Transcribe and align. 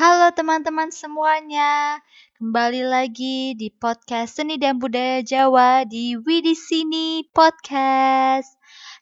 Halo 0.00 0.32
teman-teman 0.32 0.88
semuanya, 0.88 2.00
kembali 2.40 2.88
lagi 2.88 3.52
di 3.52 3.68
podcast 3.68 4.40
Seni 4.40 4.56
dan 4.56 4.80
Budaya 4.80 5.20
Jawa 5.20 5.84
di 5.84 6.16
Widi 6.16 6.56
Sini 6.56 7.28
Podcast. 7.28 8.48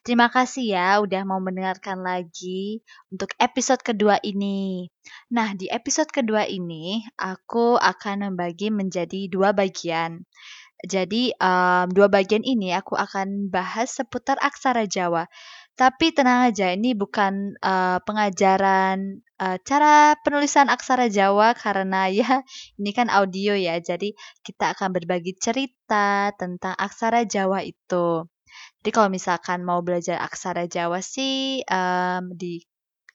Terima 0.03 0.27
kasih 0.27 0.75
ya 0.75 0.99
udah 0.99 1.23
mau 1.23 1.39
mendengarkan 1.39 2.03
lagi 2.03 2.83
untuk 3.15 3.31
episode 3.39 3.79
kedua 3.79 4.19
ini. 4.27 4.91
Nah, 5.31 5.55
di 5.55 5.71
episode 5.71 6.11
kedua 6.11 6.43
ini 6.43 7.07
aku 7.15 7.79
akan 7.79 8.35
membagi 8.35 8.67
menjadi 8.67 9.31
dua 9.31 9.55
bagian. 9.55 10.27
Jadi, 10.83 11.31
um, 11.39 11.91
dua 11.95 12.11
bagian 12.11 12.43
ini 12.43 12.75
aku 12.75 12.99
akan 12.99 13.47
bahas 13.47 13.95
seputar 13.95 14.35
aksara 14.43 14.83
Jawa. 14.83 15.31
Tapi 15.79 16.11
tenang 16.11 16.51
aja, 16.51 16.75
ini 16.75 16.91
bukan 16.91 17.55
uh, 17.63 18.03
pengajaran 18.03 19.23
uh, 19.39 19.55
cara 19.63 20.11
penulisan 20.19 20.67
aksara 20.67 21.07
Jawa 21.07 21.55
karena 21.55 22.11
ya 22.19 22.43
ini 22.75 22.91
kan 22.91 23.07
audio 23.07 23.55
ya. 23.55 23.79
Jadi 23.79 24.11
kita 24.43 24.75
akan 24.75 24.91
berbagi 24.91 25.39
cerita 25.39 26.35
tentang 26.35 26.75
aksara 26.75 27.23
Jawa 27.23 27.63
itu. 27.63 28.27
Jadi 28.83 28.89
kalau 28.91 29.07
misalkan 29.07 29.63
mau 29.63 29.79
belajar 29.79 30.19
aksara 30.19 30.67
Jawa 30.67 30.99
sih 30.99 31.63
um, 31.63 32.35
di 32.35 32.59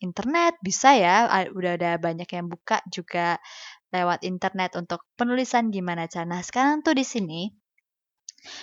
internet 0.01 0.57
bisa 0.65 0.97
ya. 0.97 1.29
Udah 1.53 1.77
ada 1.77 2.01
banyak 2.01 2.33
yang 2.33 2.49
buka 2.49 2.81
juga 2.89 3.37
lewat 3.93 4.25
internet 4.25 4.73
untuk 4.81 5.05
penulisan 5.21 5.69
gimana 5.69 6.09
cara. 6.09 6.25
Nah 6.25 6.41
sekarang 6.41 6.81
tuh 6.81 6.97
di 6.97 7.05
sini 7.05 7.53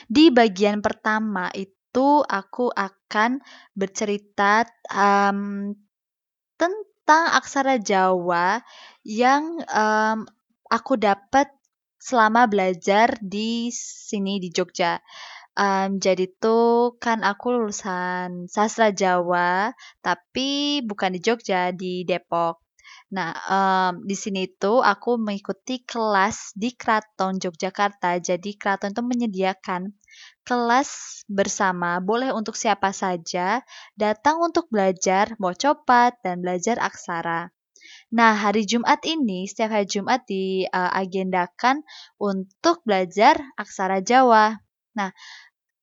di 0.10 0.34
bagian 0.34 0.82
pertama 0.82 1.54
itu 1.54 1.81
itu 1.92 2.24
aku 2.24 2.72
akan 2.72 3.44
bercerita 3.76 4.64
um, 4.96 5.76
tentang 6.56 7.36
aksara 7.36 7.84
Jawa 7.84 8.64
yang 9.04 9.60
um, 9.68 10.24
aku 10.72 10.96
dapat 10.96 11.52
selama 12.00 12.48
belajar 12.48 13.20
di 13.20 13.76
sini 13.76 14.40
di 14.40 14.56
Jogja. 14.56 15.04
Um, 15.52 16.00
jadi 16.00 16.32
tuh 16.40 16.96
kan 16.96 17.28
aku 17.28 17.60
lulusan 17.60 18.48
sastra 18.48 18.96
Jawa, 18.96 19.76
tapi 20.00 20.80
bukan 20.88 21.12
di 21.12 21.20
Jogja, 21.20 21.76
di 21.76 22.08
Depok. 22.08 22.61
Nah, 23.12 23.36
um, 23.52 24.08
di 24.08 24.16
sini 24.16 24.48
tuh 24.48 24.80
aku 24.80 25.20
mengikuti 25.20 25.84
kelas 25.84 26.56
di 26.56 26.72
Keraton 26.72 27.36
Yogyakarta. 27.44 28.16
Jadi 28.24 28.56
keraton 28.56 28.96
itu 28.96 29.04
menyediakan 29.04 29.92
kelas 30.48 31.22
bersama, 31.28 32.00
boleh 32.00 32.32
untuk 32.32 32.56
siapa 32.56 32.96
saja, 32.96 33.60
datang 34.00 34.40
untuk 34.40 34.72
belajar 34.72 35.36
mau 35.44 35.52
copat 35.52 36.24
dan 36.24 36.40
belajar 36.40 36.80
aksara. 36.80 37.52
Nah, 38.16 38.32
hari 38.32 38.64
Jumat 38.64 39.04
ini, 39.04 39.44
setiap 39.44 39.76
hari 39.76 39.88
Jumat 39.92 40.24
diagendakan 40.28 41.84
untuk 42.16 42.80
belajar 42.88 43.40
aksara 43.60 44.00
Jawa. 44.00 44.56
Nah, 44.96 45.12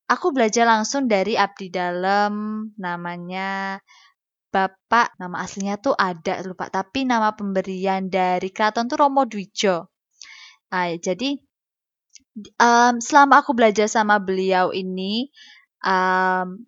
aku 0.09 0.33
belajar 0.33 0.65
langsung 0.65 1.05
dari 1.05 1.37
abdi 1.37 1.69
dalam 1.69 2.65
namanya 2.81 3.77
Bapak, 4.49 5.13
nama 5.21 5.45
aslinya 5.45 5.77
tuh 5.77 5.93
ada 5.93 6.41
lupa, 6.41 6.73
tapi 6.73 7.05
nama 7.05 7.37
pemberian 7.37 8.09
dari 8.09 8.49
keraton 8.49 8.89
tuh 8.89 8.97
Romo 8.97 9.29
Dwijo. 9.29 9.93
Nah, 10.73 10.89
jadi 10.97 11.37
um, 12.57 12.97
selama 12.97 13.45
aku 13.45 13.51
belajar 13.53 13.85
sama 13.85 14.17
beliau 14.17 14.73
ini 14.73 15.29
um, 15.85 16.65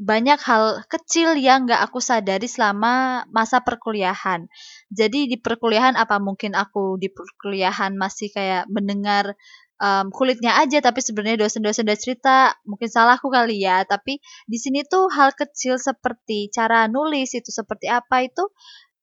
banyak 0.00 0.40
hal 0.42 0.80
kecil 0.88 1.36
yang 1.36 1.68
gak 1.68 1.84
aku 1.86 2.00
sadari 2.00 2.48
selama 2.48 3.22
masa 3.28 3.60
perkuliahan. 3.60 4.48
Jadi 4.88 5.28
di 5.28 5.36
perkuliahan 5.36 5.94
apa 5.94 6.16
mungkin 6.18 6.56
aku 6.56 6.96
di 6.96 7.12
perkuliahan 7.12 7.94
masih 7.94 8.32
kayak 8.32 8.64
mendengar 8.72 9.36
um, 9.80 10.12
kulitnya 10.12 10.60
aja, 10.60 10.78
tapi 10.84 11.00
sebenarnya 11.00 11.48
dosen-dosen 11.48 11.88
udah 11.88 11.98
cerita 11.98 12.36
mungkin 12.68 12.86
salahku 12.92 13.32
kali 13.32 13.64
ya. 13.64 13.82
Tapi 13.88 14.20
di 14.46 14.58
sini 14.60 14.84
tuh 14.86 15.08
hal 15.10 15.32
kecil 15.34 15.80
seperti 15.80 16.52
cara 16.52 16.86
nulis 16.86 17.32
itu 17.32 17.50
seperti 17.50 17.88
apa 17.88 18.22
itu 18.28 18.44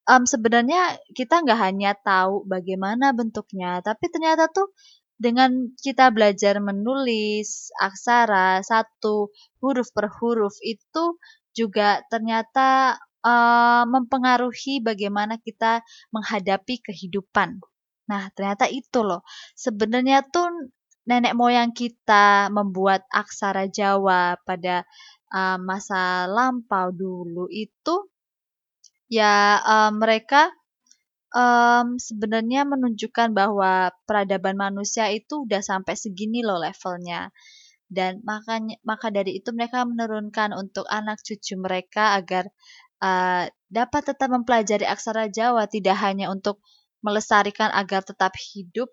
um, 0.07 0.23
sebenarnya 0.23 0.95
kita 1.11 1.43
nggak 1.43 1.59
hanya 1.59 1.91
tahu 1.99 2.47
bagaimana 2.47 3.11
bentuknya, 3.11 3.83
tapi 3.83 4.07
ternyata 4.13 4.47
tuh 4.53 4.71
dengan 5.17 5.73
kita 5.81 6.13
belajar 6.13 6.61
menulis 6.61 7.73
aksara 7.81 8.61
satu 8.61 9.33
huruf 9.59 9.89
per 9.89 10.13
huruf 10.13 10.53
itu 10.61 11.17
juga 11.57 12.05
ternyata 12.05 13.01
uh, 13.25 13.83
mempengaruhi 13.89 14.79
bagaimana 14.85 15.41
kita 15.41 15.81
menghadapi 16.13 16.85
kehidupan. 16.85 17.57
Nah, 18.07 18.31
ternyata 18.31 18.65
itu 18.71 19.03
loh. 19.03 19.21
Sebenarnya 19.55 20.23
tuh 20.27 20.71
nenek 21.07 21.35
moyang 21.39 21.71
kita 21.71 22.51
membuat 22.51 23.07
aksara 23.11 23.71
Jawa 23.71 24.35
pada 24.43 24.83
uh, 25.31 25.55
masa 25.59 26.27
lampau 26.27 26.91
dulu 26.91 27.47
itu 27.47 28.11
ya 29.07 29.63
uh, 29.63 29.91
mereka 29.95 30.51
um, 31.31 31.95
sebenarnya 31.95 32.67
menunjukkan 32.67 33.31
bahwa 33.31 33.95
peradaban 34.03 34.59
manusia 34.59 35.07
itu 35.11 35.47
udah 35.47 35.63
sampai 35.63 35.95
segini 35.95 36.43
loh 36.43 36.59
levelnya. 36.59 37.31
Dan 37.87 38.19
makanya 38.27 38.75
maka 38.83 39.07
dari 39.07 39.39
itu 39.39 39.55
mereka 39.55 39.87
menurunkan 39.87 40.51
untuk 40.51 40.83
anak 40.91 41.23
cucu 41.23 41.55
mereka 41.55 42.19
agar 42.19 42.51
uh, 42.99 43.47
dapat 43.71 44.01
tetap 44.11 44.27
mempelajari 44.27 44.83
aksara 44.83 45.31
Jawa 45.31 45.71
tidak 45.71 45.95
hanya 46.03 46.27
untuk 46.27 46.59
melestarikan 47.01 47.69
agar 47.73 48.03
tetap 48.03 48.33
hidup 48.35 48.89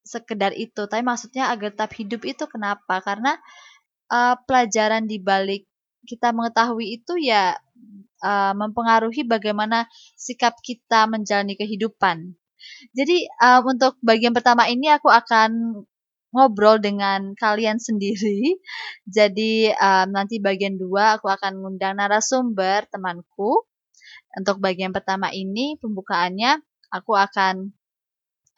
sekedar 0.00 0.56
itu, 0.56 0.88
tapi 0.88 1.02
maksudnya 1.04 1.52
agar 1.52 1.74
tetap 1.74 1.92
hidup 1.94 2.24
itu 2.24 2.44
kenapa? 2.48 3.04
Karena 3.04 3.36
uh, 4.10 4.34
pelajaran 4.44 5.06
di 5.06 5.20
balik 5.20 5.68
kita 6.08 6.32
mengetahui 6.32 7.00
itu 7.00 7.20
ya 7.20 7.54
uh, 8.24 8.52
mempengaruhi 8.56 9.24
bagaimana 9.28 9.84
sikap 10.16 10.56
kita 10.64 11.04
menjalani 11.06 11.54
kehidupan. 11.56 12.34
Jadi 12.92 13.24
uh, 13.40 13.60
untuk 13.64 13.96
bagian 14.04 14.36
pertama 14.36 14.68
ini 14.68 14.92
aku 14.92 15.08
akan 15.08 15.82
ngobrol 16.30 16.78
dengan 16.78 17.34
kalian 17.36 17.76
sendiri. 17.86 18.60
Jadi 19.06 19.72
um, 19.74 20.06
nanti 20.14 20.38
bagian 20.38 20.76
dua 20.78 21.18
aku 21.18 21.28
akan 21.28 21.60
mengundang 21.60 21.98
narasumber 21.98 22.86
temanku. 22.88 23.66
Untuk 24.30 24.62
bagian 24.62 24.94
pertama 24.94 25.34
ini 25.34 25.74
pembukaannya 25.82 26.62
aku 26.90 27.16
akan 27.16 27.70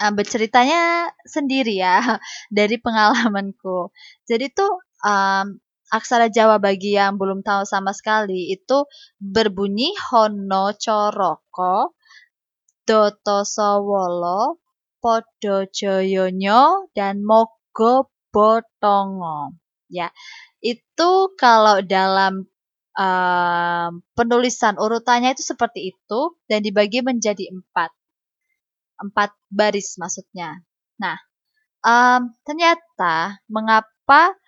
um, 0.03 0.13
berceritanya 0.17 1.13
sendiri 1.23 1.79
ya 1.79 2.01
dari 2.51 2.77
pengalamanku. 2.81 3.93
Jadi 4.27 4.51
tuh 4.51 4.83
um, 5.07 5.61
aksara 5.93 6.33
Jawa 6.33 6.57
bagi 6.57 6.97
yang 6.97 7.21
belum 7.21 7.45
tahu 7.45 7.69
sama 7.69 7.93
sekali 7.93 8.51
itu 8.51 8.89
berbunyi 9.21 9.93
Hono 10.11 10.73
Coroko, 10.75 11.95
Doto 12.83 13.45
Sowolo, 13.45 14.59
Podo 14.99 15.69
dan 16.97 17.15
Mogo 17.21 18.09
Botongo. 18.33 19.61
Ya, 19.93 20.09
itu 20.65 21.11
kalau 21.37 21.85
dalam 21.85 22.49
um, 22.97 23.91
penulisan 24.17 24.81
urutannya 24.81 25.37
itu 25.37 25.45
seperti 25.45 25.93
itu 25.93 26.21
dan 26.49 26.65
dibagi 26.65 27.05
menjadi 27.05 27.53
empat, 27.53 27.93
empat 29.03 29.35
baris 29.51 29.99
maksudnya. 29.99 30.63
Nah, 31.03 31.19
um, 31.83 32.31
ternyata 32.47 33.43
mengapa 33.51 34.39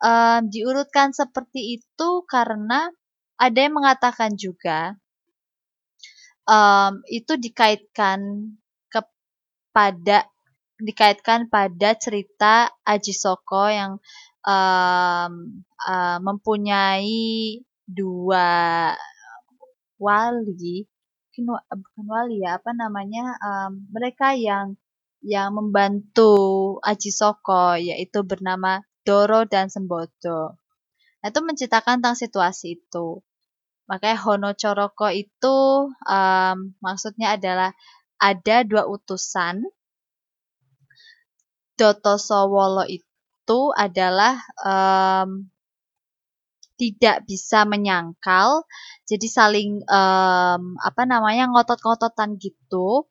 um, 0.00 0.46
diurutkan 0.48 1.10
seperti 1.10 1.82
itu 1.82 2.08
karena 2.30 2.88
ada 3.34 3.58
yang 3.58 3.74
mengatakan 3.74 4.38
juga 4.38 4.94
um, 6.46 7.02
itu 7.10 7.34
dikaitkan 7.36 8.20
kepada 8.88 10.30
dikaitkan 10.78 11.50
pada 11.50 11.94
cerita 11.98 12.70
Aji 12.86 13.14
Soko 13.14 13.66
yang 13.70 13.98
um, 14.46 15.32
uh, 15.82 16.18
mempunyai 16.22 17.62
dua 17.84 18.92
wali 19.98 20.88
bukan 21.42 22.04
wali 22.06 22.44
ya 22.44 22.62
apa 22.62 22.70
namanya 22.70 23.34
um, 23.42 23.90
mereka 23.90 24.38
yang 24.38 24.78
yang 25.24 25.56
membantu 25.56 26.76
Aji 26.84 27.10
Soko 27.10 27.74
yaitu 27.80 28.22
bernama 28.22 28.84
Doro 29.02 29.48
dan 29.48 29.72
Sembodo. 29.72 30.60
Nah, 31.24 31.28
itu 31.32 31.40
menceritakan 31.40 32.04
tentang 32.04 32.16
situasi 32.20 32.76
itu. 32.76 33.24
Makanya 33.88 34.16
Hono 34.20 34.50
Coroko 34.52 35.08
itu 35.08 35.88
um, 35.92 36.56
maksudnya 36.80 37.36
adalah 37.36 37.72
ada 38.20 38.64
dua 38.64 38.84
utusan. 38.88 39.64
Doto 41.74 42.20
Sowolo 42.20 42.86
itu 42.86 43.60
adalah 43.74 44.38
um, 44.62 45.48
tidak 46.80 47.22
bisa 47.28 47.62
menyangkal, 47.68 48.66
jadi 49.06 49.26
saling 49.30 49.82
um, 49.86 50.62
apa 50.82 51.02
namanya 51.06 51.46
ngotot-ngototan 51.50 52.36
gitu. 52.40 53.06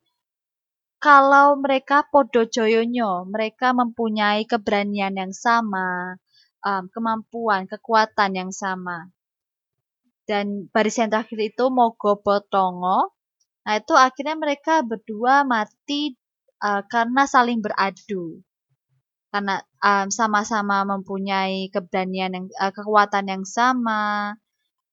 kalau 1.04 1.60
mereka 1.60 2.08
podo 2.08 2.48
joyonyo, 2.48 3.28
mereka 3.28 3.76
mempunyai 3.76 4.48
keberanian 4.48 5.12
yang 5.12 5.32
sama, 5.36 6.16
um, 6.64 6.88
kemampuan, 6.88 7.68
kekuatan 7.68 8.32
yang 8.40 8.48
sama. 8.48 9.12
Dan 10.24 10.72
baris 10.72 10.96
yang 10.96 11.12
terakhir 11.12 11.36
itu 11.52 11.64
Mogo 11.68 12.24
Potongo. 12.24 13.12
Nah, 13.68 13.74
itu 13.76 13.92
akhirnya 13.92 14.36
mereka 14.40 14.80
berdua 14.80 15.44
mati 15.44 16.16
uh, 16.64 16.80
karena 16.88 17.28
saling 17.28 17.60
beradu. 17.60 18.40
Karena 19.34 19.58
um, 19.82 20.14
sama-sama 20.14 20.86
mempunyai 20.86 21.66
keberanian 21.74 22.30
yang 22.30 22.46
uh, 22.54 22.70
kekuatan 22.70 23.26
yang 23.26 23.42
sama, 23.42 24.38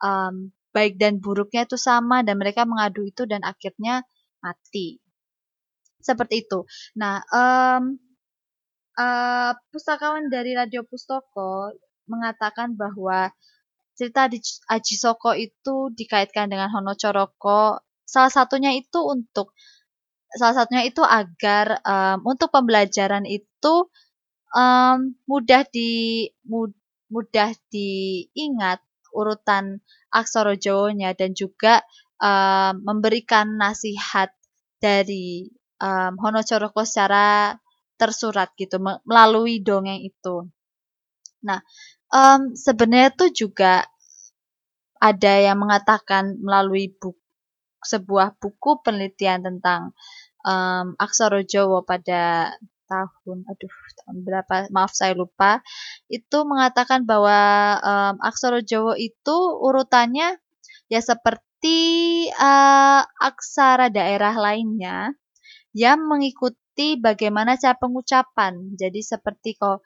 um, 0.01 0.49
baik 0.73 0.97
dan 0.97 1.21
buruknya 1.21 1.69
itu 1.69 1.77
sama 1.77 2.25
dan 2.25 2.41
mereka 2.41 2.65
mengadu 2.65 3.05
itu 3.05 3.29
dan 3.29 3.45
akhirnya 3.45 4.01
mati. 4.41 4.97
Seperti 6.01 6.41
itu. 6.41 6.65
Nah, 6.97 7.21
um, 7.29 8.01
uh, 8.97 9.53
pustakawan 9.69 10.33
dari 10.33 10.57
Radio 10.57 10.81
Pustoko 10.89 11.69
mengatakan 12.09 12.73
bahwa 12.73 13.29
cerita 13.93 14.25
di 14.25 14.41
Aji 14.73 14.95
Soko 14.97 15.38
itu 15.38 15.93
dikaitkan 15.93 16.49
dengan 16.49 16.73
Hono 16.73 16.97
Coroko. 16.97 17.77
Salah 18.01 18.33
satunya 18.33 18.73
itu 18.73 18.97
untuk 19.05 19.53
salah 20.33 20.63
satunya 20.63 20.89
itu 20.89 21.05
agar 21.05 21.77
um, 21.85 22.33
untuk 22.33 22.49
pembelajaran 22.49 23.29
itu 23.29 23.73
um, 24.56 25.15
mudah 25.27 25.68
di 25.68 26.27
mud, 26.48 26.71
mudah 27.12 27.51
diingat 27.71 28.80
urutan 29.12 29.83
aksara 30.12 30.56
Jawanya 30.56 31.12
dan 31.15 31.36
juga 31.36 31.83
um, 32.19 32.80
memberikan 32.83 33.59
nasihat 33.59 34.31
dari 34.80 35.51
um, 35.83 36.15
Honocoroko 36.19 36.83
secara 36.88 37.56
tersurat 38.00 38.50
gitu 38.57 38.81
melalui 39.06 39.62
dongeng 39.62 40.01
itu. 40.01 40.50
Nah, 41.45 41.62
um, 42.09 42.57
sebenarnya 42.57 43.13
itu 43.13 43.45
juga 43.45 43.86
ada 45.01 45.33
yang 45.42 45.57
mengatakan 45.57 46.38
melalui 46.38 46.94
buku, 46.94 47.18
sebuah 47.81 48.38
buku 48.38 48.86
penelitian 48.86 49.42
tentang 49.42 49.98
um, 50.45 50.94
aksara 50.98 51.42
Jawa 51.42 51.81
pada 51.81 52.53
tahun 52.91 53.47
aduh 53.47 53.75
tahun 54.03 54.17
berapa 54.27 54.55
maaf 54.75 54.91
saya 54.91 55.15
lupa. 55.15 55.63
Itu 56.11 56.43
mengatakan 56.43 57.07
bahwa 57.07 57.39
um, 57.79 58.15
aksara 58.19 58.59
Jawa 58.59 58.99
itu 58.99 59.38
urutannya 59.63 60.35
ya 60.91 60.99
seperti 60.99 61.79
uh, 62.35 63.03
aksara 63.23 63.88
daerah 63.88 64.35
lainnya 64.35 65.15
yang 65.71 66.03
mengikuti 66.03 66.99
bagaimana 66.99 67.55
cara 67.55 67.79
pengucapan. 67.79 68.75
Jadi 68.75 68.99
seperti 68.99 69.55
kok 69.55 69.79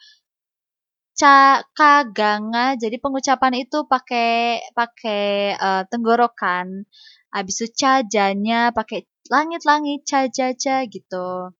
ca 1.15 1.63
kaganga 1.71 2.75
jadi 2.75 2.99
pengucapan 2.99 3.63
itu 3.63 3.85
pakai 3.85 4.65
pakai 4.73 5.55
uh, 5.55 5.83
tenggorokan. 5.87 6.89
Habis 7.29 7.55
itu 7.67 7.85
cajanya 7.85 8.71
pakai 8.71 9.05
langit-langit 9.29 10.05
cajaja 10.07 10.85
gitu. 10.87 11.51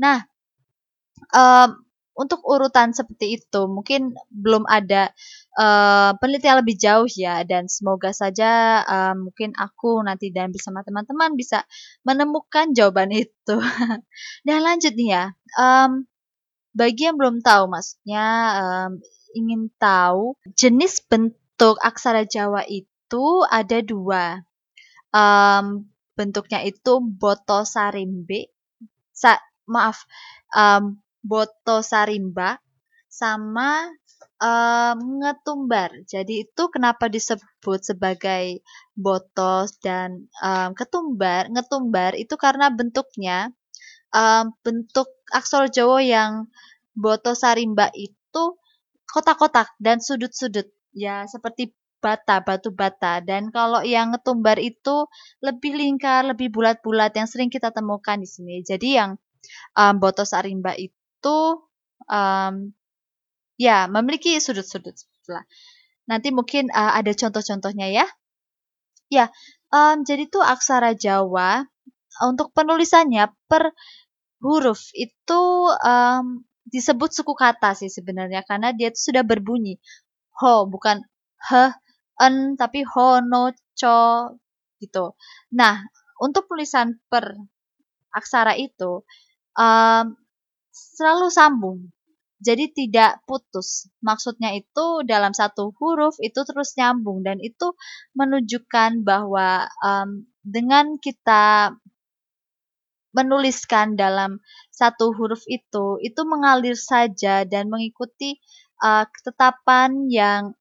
Nah 0.00 0.18
um, 1.34 1.84
untuk 2.20 2.44
urutan 2.44 2.92
seperti 2.92 3.40
itu 3.40 3.64
mungkin 3.64 4.12
belum 4.28 4.68
ada 4.68 5.08
uh, 5.56 6.12
penelitian 6.20 6.60
lebih 6.60 6.76
jauh 6.76 7.08
ya 7.08 7.40
dan 7.48 7.64
semoga 7.64 8.12
saja 8.12 8.84
uh, 8.84 9.14
mungkin 9.16 9.56
aku 9.56 10.04
nanti 10.04 10.28
dan 10.28 10.52
bersama 10.52 10.84
teman-teman 10.84 11.32
bisa 11.32 11.64
menemukan 12.04 12.76
jawaban 12.76 13.08
itu. 13.14 13.56
dan 14.46 14.58
lanjut 14.60 14.92
ya, 15.00 15.32
um, 15.56 16.04
bagi 16.76 17.08
yang 17.08 17.16
belum 17.16 17.40
tahu 17.40 17.72
maksudnya 17.72 18.26
um, 18.60 18.90
ingin 19.32 19.72
tahu 19.80 20.36
jenis 20.58 21.00
bentuk 21.06 21.80
aksara 21.80 22.28
Jawa 22.28 22.68
itu 22.68 23.24
ada 23.48 23.80
dua. 23.80 24.44
Um, 25.10 25.90
bentuknya 26.14 26.60
itu 26.62 27.00
boto 27.00 27.64
sarimbe, 27.64 28.52
sa, 29.10 29.40
maaf, 29.64 30.04
um, 30.52 31.00
boto 31.20 31.84
sarimba 31.84 32.58
sama 33.10 33.88
um, 34.40 34.96
ngetumbar. 35.20 35.92
Jadi 36.08 36.48
itu 36.48 36.62
kenapa 36.72 37.06
disebut 37.06 37.80
sebagai 37.84 38.64
botos 38.96 39.76
dan 39.84 40.30
um, 40.40 40.72
ketumbar, 40.72 41.52
ngetumbar 41.52 42.16
itu 42.16 42.34
karena 42.40 42.72
bentuknya 42.72 43.52
um, 44.14 44.54
bentuk 44.64 45.08
aksara 45.30 45.68
Jawa 45.68 46.00
yang 46.02 46.32
boto 46.96 47.36
sarimba 47.36 47.92
itu 47.94 48.58
kotak-kotak 49.10 49.74
dan 49.82 49.98
sudut-sudut 49.98 50.70
ya 50.94 51.26
seperti 51.26 51.74
bata, 52.00 52.40
batu 52.40 52.72
bata. 52.72 53.20
Dan 53.20 53.52
kalau 53.52 53.84
yang 53.84 54.16
ngetumbar 54.16 54.56
itu 54.56 55.06
lebih 55.44 55.76
lingkar, 55.76 56.24
lebih 56.24 56.48
bulat-bulat 56.48 57.12
yang 57.14 57.28
sering 57.28 57.52
kita 57.52 57.70
temukan 57.70 58.16
di 58.16 58.28
sini. 58.28 58.64
Jadi 58.64 58.96
yang 58.96 59.20
um, 59.76 59.94
boto 60.00 60.24
sarimba 60.24 60.72
itu 60.74 60.96
um, 62.08 62.54
ya 63.60 63.90
memiliki 63.92 64.40
sudut-sudut 64.40 64.96
lah. 65.28 65.44
Nanti 66.08 66.32
mungkin 66.32 66.72
uh, 66.72 66.96
ada 66.96 67.12
contoh-contohnya 67.12 67.92
ya. 67.92 68.06
Ya, 69.10 69.26
um, 69.74 70.06
jadi 70.06 70.30
tuh 70.30 70.42
aksara 70.42 70.94
Jawa 70.94 71.66
untuk 72.22 72.54
penulisannya 72.54 73.30
per 73.50 73.74
huruf 74.40 74.90
itu 74.96 75.42
um, 75.82 76.42
disebut 76.68 77.10
suku 77.12 77.34
kata 77.36 77.76
sih 77.76 77.90
sebenarnya 77.92 78.46
karena 78.46 78.72
dia 78.72 78.88
itu 78.92 79.10
sudah 79.10 79.26
berbunyi 79.26 79.76
ho 80.40 80.64
bukan 80.70 81.04
he 81.50 81.64
en 82.20 82.56
tapi 82.56 82.84
ho 82.84 83.20
no 83.24 83.52
cho 83.76 84.30
gitu. 84.80 85.16
Nah 85.52 85.84
untuk 86.20 86.48
tulisan 86.48 87.00
per 87.08 87.36
aksara 88.12 88.56
itu 88.56 89.04
um, 89.56 90.04
selalu 90.96 91.28
sambung. 91.28 91.78
Jadi 92.40 92.72
tidak 92.72 93.20
putus. 93.28 93.92
Maksudnya 94.00 94.56
itu 94.56 95.04
dalam 95.04 95.36
satu 95.36 95.76
huruf 95.76 96.16
itu 96.24 96.40
terus 96.48 96.72
nyambung 96.72 97.20
dan 97.20 97.36
itu 97.36 97.76
menunjukkan 98.16 99.04
bahwa 99.04 99.68
um, 99.84 100.24
dengan 100.40 100.96
kita 100.96 101.76
menuliskan 103.12 103.98
dalam 103.98 104.40
satu 104.72 105.12
huruf 105.12 105.44
itu, 105.52 106.00
itu 106.00 106.20
mengalir 106.24 106.78
saja 106.78 107.44
dan 107.44 107.68
mengikuti 107.68 108.40
uh, 108.80 109.04
ketetapan 109.04 110.08
yang 110.08 110.56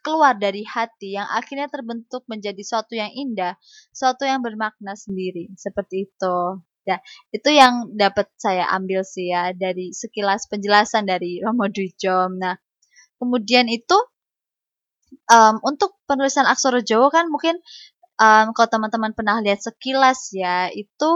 keluar 0.00 0.36
dari 0.36 0.64
hati 0.64 1.16
yang 1.16 1.28
akhirnya 1.28 1.68
terbentuk 1.68 2.24
menjadi 2.28 2.60
suatu 2.64 2.96
yang 2.96 3.12
indah, 3.12 3.56
suatu 3.92 4.24
yang 4.24 4.40
bermakna 4.40 4.96
sendiri, 4.96 5.52
seperti 5.56 6.08
itu. 6.08 6.36
Ya, 6.88 6.96
itu 7.30 7.48
yang 7.52 7.92
dapat 7.92 8.32
saya 8.40 8.64
ambil 8.72 9.04
sih 9.04 9.28
ya 9.30 9.52
dari 9.52 9.92
sekilas 9.92 10.48
penjelasan 10.48 11.04
dari 11.04 11.38
Romo 11.44 11.68
Dwijom. 11.68 12.40
Nah, 12.40 12.56
kemudian 13.20 13.68
itu 13.68 13.96
um, 15.30 15.60
untuk 15.62 15.96
penulisan 16.08 16.46
aksara 16.48 16.80
Jawa 16.80 17.12
kan 17.12 17.28
mungkin 17.28 17.58
um, 18.20 18.52
kalau 18.54 18.68
teman-teman 18.70 19.12
pernah 19.16 19.40
lihat 19.42 19.60
sekilas 19.62 20.30
ya 20.34 20.68
itu 20.70 21.10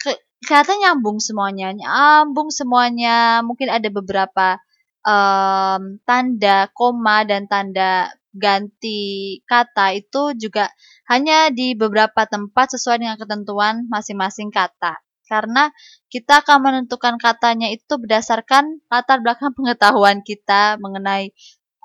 ke, 0.00 0.10
kelihatan 0.46 0.80
nyambung 0.80 1.18
semuanya 1.20 1.74
nyambung 1.74 2.48
semuanya 2.54 3.44
mungkin 3.44 3.68
ada 3.68 3.88
beberapa 3.92 4.58
um, 5.04 6.00
tanda 6.04 6.68
koma 6.72 7.24
dan 7.28 7.46
tanda 7.50 8.12
ganti 8.34 9.38
kata 9.46 9.98
itu 9.98 10.34
juga 10.38 10.70
hanya 11.10 11.50
di 11.50 11.74
beberapa 11.74 12.26
tempat 12.26 12.78
sesuai 12.78 13.02
dengan 13.02 13.16
ketentuan 13.18 13.86
masing-masing 13.90 14.54
kata 14.54 15.02
karena 15.30 15.70
kita 16.10 16.42
akan 16.42 16.58
menentukan 16.62 17.14
katanya 17.18 17.70
itu 17.70 17.98
berdasarkan 17.98 18.82
latar 18.90 19.22
belakang 19.22 19.54
pengetahuan 19.54 20.22
kita 20.26 20.78
mengenai 20.82 21.30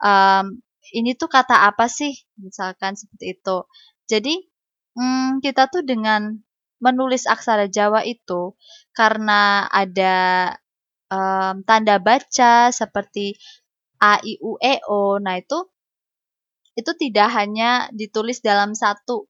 um, 0.02 0.62
ini 0.94 1.18
tuh 1.18 1.30
kata 1.30 1.66
apa 1.66 1.90
sih 1.90 2.14
misalkan 2.38 2.94
seperti 2.98 3.38
itu 3.38 3.58
jadi, 4.06 4.36
hmm, 4.98 5.42
kita 5.42 5.68
tuh 5.74 5.82
dengan 5.82 6.38
menulis 6.78 7.26
aksara 7.26 7.66
Jawa 7.66 8.06
itu 8.06 8.54
karena 8.94 9.66
ada 9.66 10.16
um, 11.10 11.66
tanda 11.66 11.98
baca 11.98 12.70
seperti 12.70 13.34
a, 13.98 14.22
i, 14.22 14.38
u, 14.42 14.62
e, 14.62 14.74
o. 14.86 15.18
Nah, 15.18 15.42
itu 15.42 15.58
itu 16.80 16.92
tidak 17.00 17.28
hanya 17.34 17.88
ditulis 17.96 18.40
dalam 18.44 18.76
satu 18.76 19.28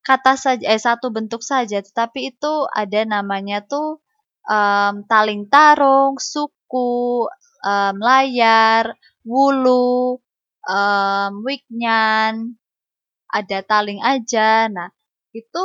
kata 0.00 0.34
saja 0.34 0.64
eh 0.64 0.80
satu 0.80 1.12
bentuk 1.12 1.44
saja, 1.44 1.78
tetapi 1.84 2.32
itu 2.34 2.52
ada 2.72 3.04
namanya 3.04 3.60
tuh 3.64 4.00
um, 4.48 5.04
taling 5.06 5.46
tarung, 5.52 6.16
suku, 6.16 7.28
um, 7.64 7.94
layar, 8.00 8.96
wulu, 9.22 10.18
um, 10.64 11.32
wiknyan, 11.44 12.56
ada 13.30 13.58
taling 13.64 14.00
aja. 14.02 14.66
Nah, 14.72 14.90
itu 15.36 15.62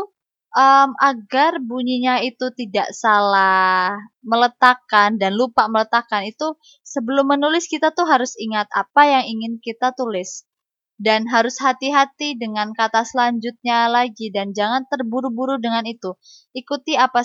um, 0.55 0.89
agar 0.99 1.59
bunyinya 1.63 2.21
itu 2.23 2.51
tidak 2.55 2.91
salah 2.95 3.95
meletakkan 4.21 5.15
dan 5.21 5.35
lupa 5.35 5.67
meletakkan 5.71 6.27
itu 6.27 6.55
sebelum 6.83 7.33
menulis 7.35 7.67
kita 7.71 7.91
tuh 7.95 8.07
harus 8.07 8.35
ingat 8.39 8.67
apa 8.73 9.01
yang 9.07 9.25
ingin 9.27 9.53
kita 9.63 9.91
tulis 9.95 10.47
dan 10.95 11.27
harus 11.27 11.59
hati-hati 11.59 12.39
dengan 12.39 12.71
kata 12.71 13.03
selanjutnya 13.03 13.91
lagi 13.91 14.31
dan 14.31 14.55
jangan 14.55 14.87
terburu-buru 14.87 15.59
dengan 15.59 15.83
itu. 15.83 16.15
Ikuti 16.55 16.95
apa 16.95 17.19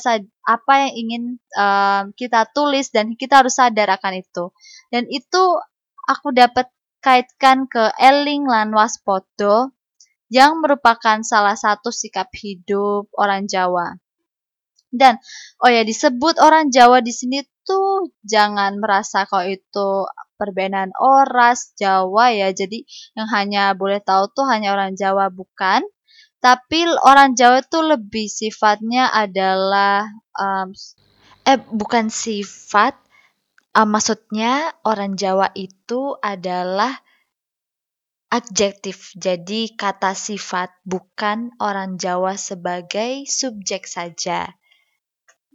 apa 0.46 0.74
yang 0.86 0.92
ingin 0.98 1.22
um, 1.54 2.04
kita 2.18 2.50
tulis 2.50 2.90
dan 2.90 3.14
kita 3.14 3.46
harus 3.46 3.54
sadar 3.54 3.94
akan 3.94 4.18
itu. 4.18 4.50
Dan 4.90 5.06
itu 5.06 5.42
aku 6.10 6.34
dapat 6.34 6.66
kaitkan 6.98 7.70
ke 7.70 7.94
Eling 7.96 8.44
lan 8.50 8.74
Waspodo 8.74 9.72
yang 10.30 10.58
merupakan 10.62 11.22
salah 11.22 11.54
satu 11.54 11.94
sikap 11.94 12.30
hidup 12.34 13.06
orang 13.14 13.46
Jawa. 13.46 13.98
Dan 14.90 15.22
oh 15.62 15.70
ya 15.70 15.86
disebut 15.86 16.42
orang 16.42 16.74
Jawa 16.74 16.98
di 16.98 17.14
sini 17.14 17.46
tuh 17.62 18.10
jangan 18.26 18.82
merasa 18.82 19.22
kok 19.30 19.46
itu 19.46 19.90
perbedaan 20.40 20.96
oras 20.96 21.76
Jawa 21.76 22.32
ya. 22.32 22.48
Jadi 22.56 22.88
yang 23.12 23.28
hanya 23.36 23.76
boleh 23.76 24.00
tahu 24.00 24.32
tuh 24.32 24.48
hanya 24.48 24.72
orang 24.72 24.96
Jawa 24.96 25.28
bukan. 25.28 25.84
Tapi 26.40 26.88
orang 27.04 27.36
Jawa 27.36 27.60
itu 27.60 27.84
lebih 27.84 28.24
sifatnya 28.24 29.12
adalah 29.12 30.08
um, 30.32 30.72
eh 31.44 31.60
bukan 31.68 32.08
sifat 32.08 32.96
uh, 33.76 33.84
maksudnya 33.84 34.72
orang 34.82 35.14
Jawa 35.20 35.52
itu 35.52 36.16
adalah 36.18 36.96
adjektif, 38.30 39.10
jadi 39.18 39.74
kata 39.74 40.14
sifat, 40.14 40.70
bukan 40.86 41.50
orang 41.58 41.98
Jawa 41.98 42.38
sebagai 42.38 43.26
subjek 43.26 43.90
saja. 43.90 44.54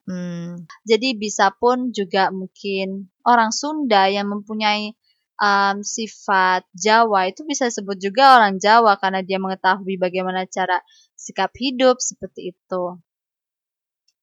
Hmm, 0.06 0.70
jadi 0.86 1.18
bisa 1.18 1.50
pun 1.58 1.90
juga 1.90 2.30
mungkin 2.30 3.10
orang 3.26 3.50
Sunda 3.50 4.06
yang 4.06 4.30
mempunyai 4.30 4.94
um, 5.42 5.82
sifat 5.82 6.62
Jawa 6.78 7.34
itu 7.34 7.42
bisa 7.42 7.68
disebut 7.68 7.98
juga 7.98 8.38
orang 8.38 8.62
Jawa 8.62 9.02
karena 9.02 9.26
dia 9.26 9.42
mengetahui 9.42 9.98
bagaimana 9.98 10.46
cara 10.46 10.78
sikap 11.18 11.52
hidup 11.58 11.98
seperti 12.00 12.54
itu. 12.54 13.02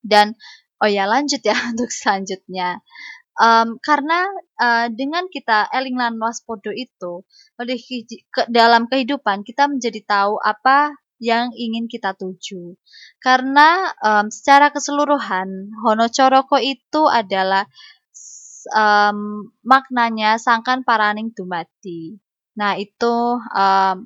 Dan 0.03 0.39
oh 0.83 0.91
ya 0.91 1.07
lanjut 1.11 1.43
ya 1.43 1.55
untuk 1.75 1.91
selanjutnya. 1.91 2.83
Um, 3.33 3.81
karena 3.81 4.29
uh, 4.61 4.87
dengan 4.93 5.25
kita 5.33 5.65
eling 5.73 5.97
lan 5.97 6.21
waspodo 6.21 6.69
itu 6.69 7.25
ke, 7.57 8.43
dalam 8.53 8.93
kehidupan 8.93 9.41
kita 9.41 9.73
menjadi 9.73 10.05
tahu 10.05 10.37
apa 10.37 10.93
yang 11.23 11.55
ingin 11.55 11.87
kita 11.87 12.19
tuju. 12.19 12.75
Karena 13.23 13.95
um, 14.03 14.27
secara 14.27 14.75
keseluruhan 14.75 15.71
Hono 15.87 16.11
Coroko 16.11 16.59
itu 16.59 17.07
adalah 17.07 17.63
um, 18.75 19.47
maknanya 19.63 20.43
sangkan 20.43 20.83
paraning 20.83 21.31
dumati. 21.31 22.19
Nah, 22.59 22.75
itu 22.75 23.39
um, 23.39 23.97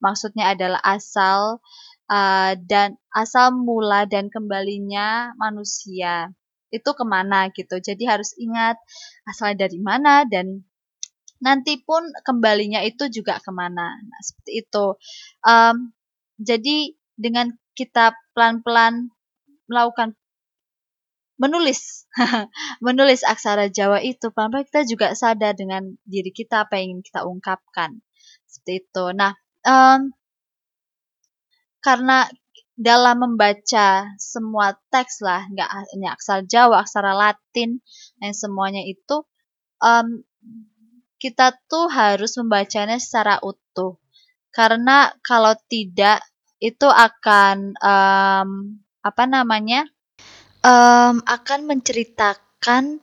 maksudnya 0.00 0.56
adalah 0.56 0.80
asal 0.80 1.60
uh, 2.08 2.56
dan 2.56 2.96
asal 3.12 3.52
mula 3.52 4.08
dan 4.08 4.32
kembalinya 4.32 5.36
manusia 5.36 6.32
itu 6.72 6.90
ke 6.96 7.04
mana 7.04 7.52
gitu. 7.52 7.76
Jadi 7.84 8.08
harus 8.08 8.32
ingat 8.40 8.80
asalnya 9.28 9.68
dari 9.68 9.76
mana 9.76 10.24
dan 10.24 10.64
nanti 11.44 11.76
pun 11.84 12.00
kembalinya 12.24 12.80
itu 12.80 13.12
juga 13.12 13.36
ke 13.44 13.52
mana. 13.52 13.92
Nah, 13.92 14.20
seperti 14.24 14.64
itu. 14.64 14.96
Um, 15.44 15.92
jadi 16.40 16.96
dengan 17.16 17.52
kita 17.72 18.16
pelan-pelan 18.32 19.12
melakukan 19.68 20.16
menulis, 21.40 22.06
menulis 22.86 23.26
aksara 23.26 23.72
Jawa 23.72 23.98
itu, 24.04 24.30
pelan-pelan 24.30 24.68
kita 24.68 24.82
juga 24.86 25.06
sadar 25.16 25.58
dengan 25.58 25.96
diri 26.06 26.30
kita 26.30 26.68
apa 26.68 26.78
yang 26.78 26.98
ingin 26.98 27.02
kita 27.02 27.20
ungkapkan. 27.26 27.98
Seperti 28.46 28.86
itu. 28.86 29.04
Nah, 29.16 29.32
um, 29.66 30.12
karena 31.82 32.30
dalam 32.78 33.16
membaca 33.20 34.06
semua 34.16 34.78
teks 34.92 35.20
lah, 35.24 35.46
nggak 35.50 35.70
hanya 35.70 36.14
aksara 36.14 36.42
Jawa, 36.46 36.86
aksara 36.86 37.12
Latin, 37.12 37.82
dan 38.22 38.32
semuanya 38.32 38.82
itu 38.86 39.26
um, 39.82 40.22
kita 41.22 41.54
tuh 41.70 41.86
harus 41.86 42.34
membacanya 42.38 42.98
secara 42.98 43.38
utuh. 43.42 44.01
Karena 44.52 45.08
kalau 45.24 45.56
tidak 45.66 46.20
itu 46.62 46.86
akan 46.86 47.74
um, 47.80 48.78
apa 49.02 49.24
namanya? 49.26 49.90
Um, 50.62 51.18
akan 51.26 51.66
menceritakan 51.66 53.02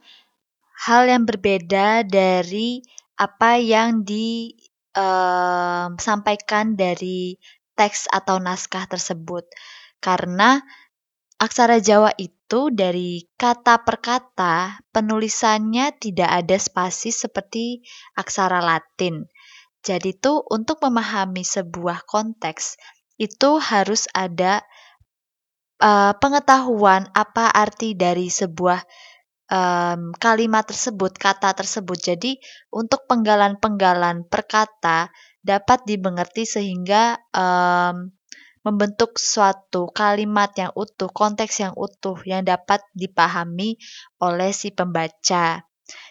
hal 0.87 1.03
yang 1.11 1.27
berbeda 1.27 2.07
dari 2.07 2.79
apa 3.19 3.59
yang 3.59 4.07
disampaikan 4.07 6.71
um, 6.71 6.79
dari 6.79 7.35
teks 7.75 8.07
atau 8.07 8.39
naskah 8.39 8.87
tersebut. 8.87 9.43
Karena 9.99 10.63
aksara 11.35 11.83
Jawa 11.83 12.15
itu 12.15 12.71
dari 12.71 13.27
kata 13.35 13.83
per 13.83 13.99
kata 13.99 14.79
penulisannya 14.95 15.99
tidak 15.99 16.31
ada 16.31 16.55
spasi 16.55 17.11
seperti 17.11 17.83
aksara 18.15 18.63
Latin. 18.63 19.27
Jadi 19.79 20.11
tuh 20.19 20.43
untuk 20.51 20.83
memahami 20.83 21.41
sebuah 21.41 22.03
konteks 22.03 22.75
itu 23.19 23.59
harus 23.59 24.07
ada 24.11 24.63
uh, 25.79 26.13
pengetahuan 26.19 27.07
apa 27.15 27.51
arti 27.51 27.95
dari 27.95 28.27
sebuah 28.27 28.83
um, 29.51 30.11
kalimat 30.15 30.67
tersebut, 30.67 31.15
kata 31.15 31.55
tersebut. 31.55 31.99
Jadi 31.99 32.31
untuk 32.71 33.07
penggalan-penggalan 33.07 34.27
perkata 34.27 35.11
dapat 35.39 35.87
dimengerti 35.87 36.43
sehingga 36.43 37.15
um, 37.31 38.11
membentuk 38.63 39.15
suatu 39.15 39.87
kalimat 39.95 40.51
yang 40.59 40.71
utuh, 40.75 41.07
konteks 41.09 41.63
yang 41.63 41.73
utuh 41.79 42.19
yang 42.27 42.43
dapat 42.43 42.83
dipahami 42.91 43.79
oleh 44.19 44.51
si 44.51 44.75
pembaca. 44.75 45.63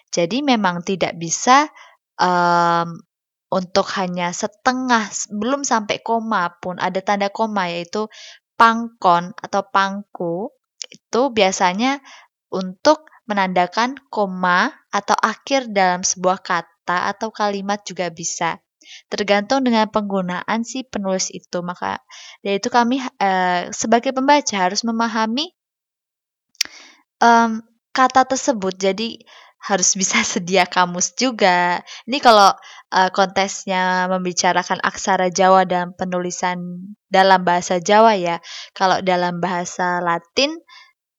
Jadi 0.08 0.40
memang 0.40 0.80
tidak 0.80 1.20
bisa 1.20 1.68
um, 2.16 2.96
untuk 3.48 3.88
hanya 3.96 4.28
setengah, 4.32 5.08
belum 5.32 5.64
sampai 5.64 6.04
koma 6.04 6.52
pun 6.60 6.76
ada 6.76 7.00
tanda 7.00 7.32
koma 7.32 7.72
yaitu 7.72 8.06
pangkon 8.60 9.32
atau 9.40 9.62
pangku 9.64 10.52
itu 10.92 11.32
biasanya 11.32 12.00
untuk 12.52 13.08
menandakan 13.28 13.96
koma 14.08 14.72
atau 14.88 15.16
akhir 15.16 15.68
dalam 15.72 16.04
sebuah 16.04 16.40
kata 16.40 17.12
atau 17.12 17.28
kalimat 17.28 17.80
juga 17.84 18.08
bisa 18.08 18.60
tergantung 19.12 19.64
dengan 19.64 19.88
penggunaan 19.88 20.64
si 20.64 20.84
penulis 20.84 21.28
itu. 21.32 21.60
Maka 21.60 22.00
dari 22.40 22.56
itu 22.56 22.72
kami 22.72 23.00
uh, 23.00 23.68
sebagai 23.72 24.16
pembaca 24.16 24.56
harus 24.56 24.80
memahami 24.84 25.52
kata 27.92 28.22
tersebut. 28.30 28.78
Jadi 28.78 29.18
harus 29.62 29.94
bisa 29.98 30.22
sedia 30.32 30.64
kamus 30.64 31.14
juga. 31.18 31.82
Ini 32.06 32.18
kalau 32.22 32.54
uh, 32.94 33.10
kontesnya 33.10 34.06
membicarakan 34.06 34.80
aksara 34.82 35.28
Jawa 35.28 35.66
dan 35.66 35.92
penulisan 35.94 36.58
dalam 37.10 37.42
bahasa 37.42 37.82
Jawa 37.82 38.14
ya. 38.14 38.38
Kalau 38.72 39.02
dalam 39.02 39.42
bahasa 39.42 39.98
Latin 39.98 40.54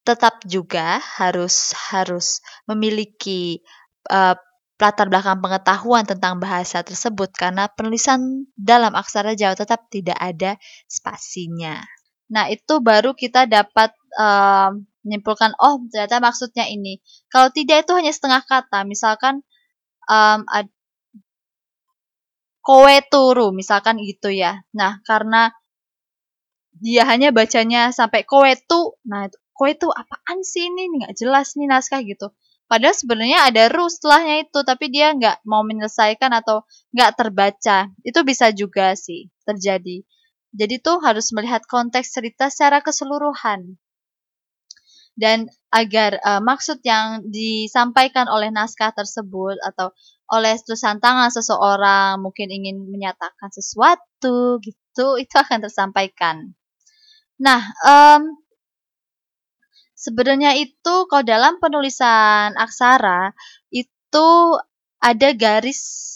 tetap 0.08 0.41
juga 0.48 0.98
harus 1.22 1.75
harus 1.91 2.41
memiliki 2.65 3.62
uh, 4.10 4.34
latar 4.79 5.12
belakang 5.12 5.43
pengetahuan 5.43 6.08
tentang 6.08 6.39
bahasa 6.39 6.79
tersebut 6.81 7.36
karena 7.36 7.67
penulisan 7.67 8.48
dalam 8.55 8.96
aksara 8.96 9.36
Jawa 9.36 9.53
tetap 9.60 9.91
tidak 9.91 10.15
ada 10.15 10.55
spasinya. 10.88 11.84
Nah, 12.31 12.48
itu 12.48 12.79
baru 12.79 13.12
kita 13.12 13.43
dapat 13.50 13.91
um, 14.15 14.88
menyimpulkan, 15.09 15.57
oh 15.57 15.81
ternyata 15.89 16.21
maksudnya 16.21 16.69
ini. 16.69 17.01
Kalau 17.33 17.49
tidak 17.49 17.89
itu 17.89 17.97
hanya 17.97 18.13
setengah 18.13 18.45
kata, 18.45 18.85
misalkan 18.85 19.41
um, 20.05 20.45
ad, 20.45 20.69
kowe 22.61 22.95
turu, 23.09 23.49
misalkan 23.49 23.97
gitu 24.05 24.29
ya. 24.29 24.61
Nah, 24.77 25.01
karena 25.01 25.49
dia 26.77 27.09
hanya 27.09 27.33
bacanya 27.33 27.89
sampai 27.89 28.21
kowe 28.29 28.53
tu, 28.69 28.93
nah 29.09 29.25
kowe 29.57 29.73
tu 29.73 29.89
apaan 29.89 30.45
sih 30.45 30.69
ini, 30.69 31.01
nggak 31.01 31.17
jelas 31.17 31.57
nih 31.57 31.65
naskah 31.65 32.05
gitu. 32.05 32.29
Padahal 32.69 32.93
sebenarnya 32.93 33.49
ada 33.49 33.65
ru 33.73 33.89
setelahnya 33.89 34.45
itu, 34.45 34.59
tapi 34.61 34.93
dia 34.93 35.09
nggak 35.17 35.41
mau 35.49 35.65
menyelesaikan 35.65 36.29
atau 36.37 36.61
nggak 36.93 37.17
terbaca. 37.17 37.89
Itu 38.05 38.21
bisa 38.21 38.53
juga 38.53 38.93
sih 38.93 39.33
terjadi. 39.41 40.05
Jadi 40.53 40.75
tuh 40.77 41.01
harus 41.01 41.33
melihat 41.33 41.65
konteks 41.65 42.13
cerita 42.13 42.53
secara 42.53 42.85
keseluruhan. 42.85 43.77
Dan 45.19 45.51
agar 45.75 46.15
uh, 46.23 46.39
maksud 46.39 46.79
yang 46.88 47.27
disampaikan 47.27 48.31
oleh 48.31 48.49
naskah 48.55 48.95
tersebut 48.95 49.59
atau 49.67 49.91
oleh 50.31 50.55
tulisan 50.63 51.03
tangan 51.03 51.27
seseorang 51.27 52.23
mungkin 52.23 52.47
ingin 52.47 52.88
menyatakan 52.88 53.51
sesuatu 53.51 54.63
gitu, 54.63 55.19
itu 55.19 55.35
akan 55.35 55.59
tersampaikan. 55.67 56.55
Nah, 57.43 57.75
um, 57.83 58.39
Sebenarnya 59.99 60.55
itu 60.55 60.95
kalau 61.11 61.27
dalam 61.27 61.59
penulisan 61.59 62.55
aksara 62.55 63.35
itu 63.67 64.55
ada 65.03 65.29
garis 65.35 66.07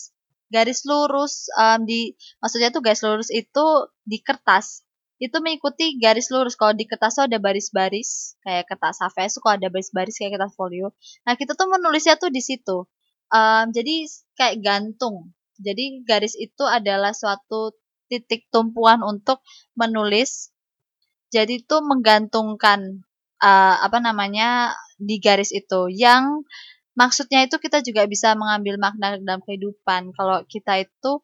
garis 0.48 0.88
lurus 0.88 1.51
um, 1.60 1.83
di 1.83 2.15
maksudnya 2.39 2.72
tuh 2.72 2.79
garis 2.79 3.03
lurus 3.03 3.27
itu 3.27 3.91
di 4.07 4.24
kertas 4.24 4.88
itu 5.24 5.38
mengikuti 5.39 5.96
garis 5.96 6.27
lurus. 6.27 6.60
Kalau 6.60 6.75
di 6.75 6.84
kertas 6.84 7.15
tuh 7.15 7.32
ada 7.32 7.39
baris-baris 7.39 8.36
kayak 8.44 8.68
kertas 8.68 9.00
HVS 9.00 9.39
kok 9.39 9.56
ada 9.56 9.72
baris-baris 9.72 10.20
kayak 10.20 10.36
kertas 10.36 10.51
folio. 10.60 10.92
Nah 11.24 11.39
kita 11.39 11.56
tuh 11.56 11.72
menulisnya 11.72 12.20
tuh 12.20 12.27
di 12.27 12.44
situ. 12.44 12.84
Um, 13.32 13.72
jadi 13.72 14.03
kayak 14.36 14.60
gantung. 14.60 15.32
Jadi 15.56 16.03
garis 16.03 16.36
itu 16.36 16.68
adalah 16.68 17.15
suatu 17.15 17.72
titik 18.12 18.51
tumpuan 18.51 19.00
untuk 19.00 19.39
menulis. 19.80 20.51
Jadi 21.32 21.63
itu 21.63 21.80
menggantungkan 21.80 23.08
uh, 23.39 23.75
apa 23.80 24.03
namanya 24.03 24.75
di 25.00 25.24
garis 25.24 25.56
itu. 25.56 25.88
Yang 25.88 26.44
maksudnya 27.00 27.48
itu 27.48 27.56
kita 27.63 27.80
juga 27.80 28.03
bisa 28.12 28.36
mengambil 28.36 28.75
makna 28.75 29.15
dalam 29.24 29.39
kehidupan. 29.39 30.12
Kalau 30.20 30.44
kita 30.51 30.84
itu 30.84 31.24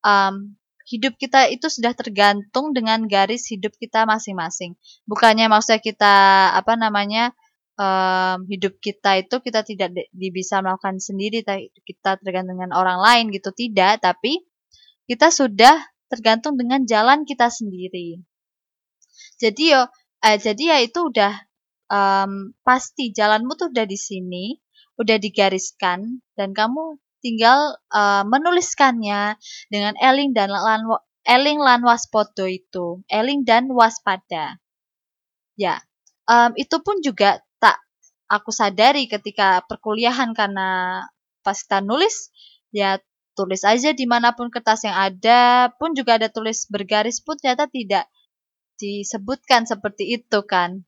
um, 0.00 0.56
hidup 0.84 1.16
kita 1.16 1.48
itu 1.48 1.66
sudah 1.72 1.96
tergantung 1.96 2.76
dengan 2.76 3.08
garis 3.08 3.48
hidup 3.48 3.72
kita 3.80 4.04
masing-masing. 4.04 4.76
Bukannya 5.08 5.48
maksudnya 5.48 5.80
kita 5.80 6.14
apa 6.52 6.76
namanya 6.76 7.32
um, 7.80 8.44
hidup 8.46 8.76
kita 8.78 9.24
itu 9.24 9.40
kita 9.40 9.64
tidak 9.64 9.90
bisa 10.12 10.60
melakukan 10.60 11.00
sendiri 11.00 11.40
kita 11.84 12.20
tergantung 12.20 12.60
dengan 12.60 12.76
orang 12.76 13.00
lain 13.00 13.24
gitu. 13.32 13.50
Tidak 13.50 14.04
tapi 14.04 14.44
kita 15.08 15.32
sudah 15.32 15.80
tergantung 16.12 16.60
dengan 16.60 16.84
jalan 16.84 17.24
kita 17.24 17.48
sendiri. 17.48 18.20
Jadi 19.40 19.74
yo 19.74 19.88
eh, 20.22 20.36
jadi 20.38 20.76
ya 20.76 20.78
itu 20.84 21.10
udah 21.10 21.32
um, 21.90 22.52
pasti 22.62 23.10
jalanmu 23.10 23.56
tuh 23.56 23.72
udah 23.72 23.86
di 23.88 23.98
sini, 23.98 24.56
udah 25.00 25.16
digariskan 25.18 26.22
dan 26.38 26.52
kamu 26.52 27.00
tinggal 27.24 27.80
uh, 27.88 28.22
menuliskannya 28.28 29.40
dengan 29.72 29.96
eling 29.96 30.36
dan 30.36 30.52
lan 30.52 30.84
eling 31.24 31.56
lan 31.56 31.80
waspodo 31.80 32.44
itu, 32.44 33.00
eling 33.08 33.48
dan 33.48 33.72
waspada. 33.72 34.60
Ya, 35.56 35.80
um, 36.28 36.52
itu 36.60 36.76
pun 36.84 37.00
juga 37.00 37.40
tak 37.56 37.80
aku 38.28 38.52
sadari 38.52 39.08
ketika 39.08 39.64
perkuliahan 39.64 40.36
karena 40.36 41.00
pas 41.40 41.56
kita 41.56 41.80
nulis 41.80 42.28
ya 42.72 43.00
tulis 43.36 43.62
aja 43.66 43.92
di 43.92 44.06
mana 44.08 44.32
pun 44.32 44.48
kertas 44.48 44.88
yang 44.88 44.96
ada 44.96 45.68
pun 45.76 45.92
juga 45.92 46.16
ada 46.16 46.32
tulis 46.32 46.64
bergaris 46.70 47.20
pun 47.20 47.36
ternyata 47.36 47.68
tidak 47.68 48.08
disebutkan 48.80 49.68
seperti 49.68 50.18
itu 50.18 50.40
kan 50.46 50.82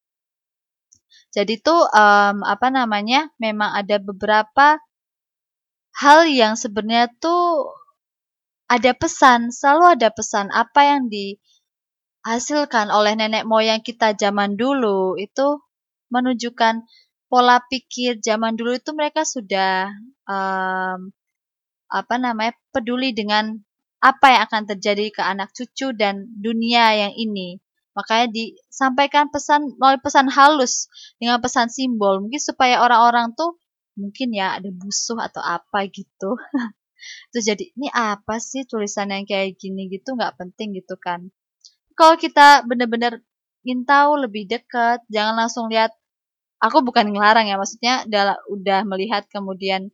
jadi 1.30 1.60
tuh 1.60 1.84
um, 1.90 2.42
apa 2.42 2.72
namanya 2.72 3.28
memang 3.36 3.76
ada 3.76 4.00
beberapa 4.00 4.80
hal 5.96 6.28
yang 6.28 6.54
sebenarnya 6.60 7.08
tuh 7.16 7.72
ada 8.68 8.92
pesan, 8.92 9.54
selalu 9.54 9.96
ada 9.96 10.08
pesan 10.10 10.50
apa 10.52 10.80
yang 10.84 11.08
dihasilkan 11.08 12.90
oleh 12.90 13.14
nenek 13.14 13.46
moyang 13.46 13.80
kita 13.80 14.12
zaman 14.18 14.58
dulu 14.58 15.16
itu 15.16 15.62
menunjukkan 16.10 16.82
pola 17.26 17.58
pikir 17.66 18.22
zaman 18.22 18.54
dulu 18.54 18.78
itu 18.78 18.90
mereka 18.94 19.26
sudah 19.26 19.90
um, 20.26 21.10
apa 21.86 22.14
namanya 22.18 22.54
peduli 22.74 23.14
dengan 23.14 23.58
apa 24.02 24.26
yang 24.34 24.42
akan 24.46 24.62
terjadi 24.76 25.10
ke 25.10 25.22
anak 25.22 25.50
cucu 25.54 25.94
dan 25.96 26.28
dunia 26.36 26.94
yang 26.94 27.14
ini. 27.16 27.58
Makanya 27.96 28.28
disampaikan 28.28 29.32
pesan 29.32 29.72
melalui 29.80 30.04
pesan 30.04 30.28
halus 30.28 30.86
dengan 31.16 31.40
pesan 31.40 31.72
simbol 31.72 32.20
mungkin 32.20 32.42
supaya 32.42 32.84
orang-orang 32.84 33.32
tuh 33.32 33.56
mungkin 33.96 34.32
ya 34.36 34.60
ada 34.60 34.70
busuh 34.72 35.18
atau 35.20 35.42
apa 35.42 35.88
gitu. 35.90 36.36
Terus 37.32 37.44
jadi 37.44 37.64
ini 37.76 37.88
apa 37.92 38.38
sih 38.40 38.64
tulisan 38.68 39.12
yang 39.12 39.24
kayak 39.28 39.56
gini 39.60 39.88
gitu 39.92 40.16
nggak 40.16 40.36
penting 40.40 40.76
gitu 40.76 40.96
kan. 41.00 41.32
Kalau 41.96 42.16
kita 42.20 42.64
bener-bener 42.68 43.24
ingin 43.64 43.82
tahu 43.88 44.20
lebih 44.20 44.46
dekat, 44.46 45.02
jangan 45.08 45.34
langsung 45.34 45.66
lihat 45.72 45.96
aku 46.60 46.84
bukan 46.84 47.10
ngelarang 47.12 47.48
ya 47.48 47.56
maksudnya 47.60 48.04
udah, 48.08 48.40
udah 48.52 48.80
melihat 48.88 49.24
kemudian 49.32 49.90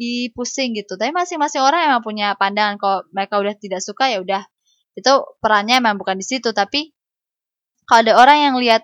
i 0.00 0.32
pusing 0.32 0.72
gitu. 0.78 0.96
Tapi 0.96 1.12
masing-masing 1.12 1.60
orang 1.60 1.90
emang 1.90 2.02
punya 2.06 2.32
pandangan 2.38 2.80
kalau 2.80 2.98
mereka 3.12 3.36
udah 3.42 3.54
tidak 3.58 3.82
suka 3.84 4.08
ya 4.08 4.22
udah 4.22 4.42
itu 4.98 5.12
perannya 5.38 5.78
emang 5.78 5.96
bukan 5.96 6.18
di 6.18 6.26
situ 6.26 6.50
tapi 6.50 6.90
kalau 7.86 8.06
ada 8.06 8.12
orang 8.18 8.38
yang 8.50 8.54
lihat 8.58 8.82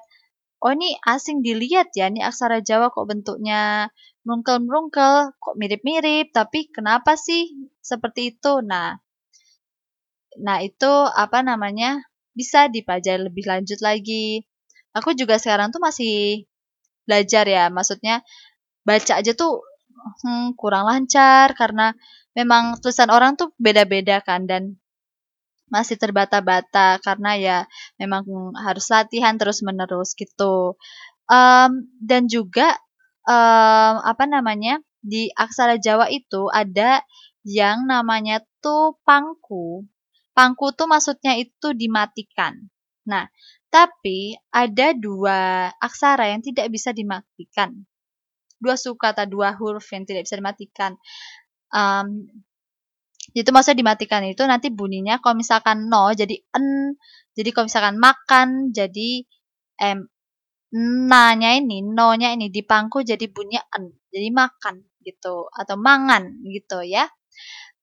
oh 0.66 0.72
ini 0.74 0.98
asing 1.06 1.46
dilihat 1.46 1.94
ya 1.94 2.10
ini 2.10 2.26
aksara 2.26 2.58
Jawa 2.58 2.90
kok 2.90 3.06
bentuknya 3.06 3.86
merungkel-merungkel 4.26 5.38
kok 5.38 5.54
mirip-mirip 5.54 6.34
tapi 6.34 6.66
kenapa 6.74 7.14
sih 7.14 7.70
seperti 7.78 8.34
itu? 8.34 8.58
Nah 8.66 8.98
nah 10.42 10.58
itu 10.58 10.92
apa 11.14 11.46
namanya? 11.46 12.02
Bisa 12.34 12.66
dipelajari 12.68 13.30
lebih 13.30 13.46
lanjut 13.46 13.78
lagi. 13.80 14.42
Aku 14.98 15.14
juga 15.14 15.38
sekarang 15.38 15.70
tuh 15.70 15.80
masih 15.80 16.44
belajar 17.06 17.46
ya 17.46 17.70
maksudnya 17.70 18.26
baca 18.82 19.22
aja 19.22 19.32
tuh 19.38 19.62
hmm, 20.26 20.58
kurang 20.58 20.90
lancar 20.90 21.54
karena 21.54 21.94
memang 22.34 22.82
tulisan 22.82 23.08
orang 23.14 23.38
tuh 23.38 23.54
beda-beda 23.56 24.18
kan 24.26 24.44
dan 24.50 24.76
masih 25.66 25.98
terbata-bata 25.98 27.02
karena 27.02 27.30
ya 27.34 27.58
memang 27.98 28.22
harus 28.54 28.86
latihan 28.90 29.34
terus-menerus 29.34 30.14
gitu. 30.14 30.78
Um, 31.26 31.90
dan 31.98 32.30
juga 32.30 32.78
um, 33.26 33.94
apa 34.02 34.24
namanya 34.30 34.78
di 35.02 35.30
aksara 35.34 35.78
Jawa 35.78 36.06
itu 36.10 36.46
ada 36.50 37.02
yang 37.46 37.86
namanya 37.86 38.42
tuh 38.62 38.98
pangku. 39.06 39.86
Pangku 40.34 40.74
tuh 40.74 40.90
maksudnya 40.90 41.38
itu 41.38 41.72
dimatikan. 41.72 42.58
Nah, 43.06 43.30
tapi 43.70 44.34
ada 44.50 44.92
dua 44.92 45.70
aksara 45.78 46.34
yang 46.34 46.42
tidak 46.42 46.70
bisa 46.74 46.90
dimatikan. 46.90 47.86
Dua 48.58 48.74
suka 48.74 49.14
atau 49.14 49.26
dua 49.30 49.54
huruf 49.54 49.86
yang 49.94 50.04
tidak 50.04 50.26
bisa 50.26 50.36
dimatikan. 50.38 50.98
Um, 51.70 52.26
itu 53.36 53.52
maksudnya 53.52 53.84
dimatikan 53.84 54.24
itu 54.24 54.40
nanti 54.48 54.72
bunyinya 54.72 55.20
kalau 55.20 55.36
misalkan 55.36 55.92
no 55.92 56.08
jadi 56.16 56.40
en. 56.56 56.96
Jadi 57.36 57.48
kalau 57.52 57.68
misalkan 57.68 58.00
makan 58.00 58.72
jadi 58.72 59.10
em 59.76 60.08
nanya 61.08 61.56
ini 61.60 61.84
no-nya 61.84 62.32
ini 62.32 62.48
di 62.48 62.64
pangku 62.64 63.04
jadi 63.04 63.28
bunyinya 63.28 63.62
en. 63.76 63.92
Jadi 64.08 64.28
makan 64.32 64.80
gitu 65.04 65.52
atau 65.52 65.76
mangan 65.76 66.32
gitu 66.48 66.80
ya. 66.80 67.04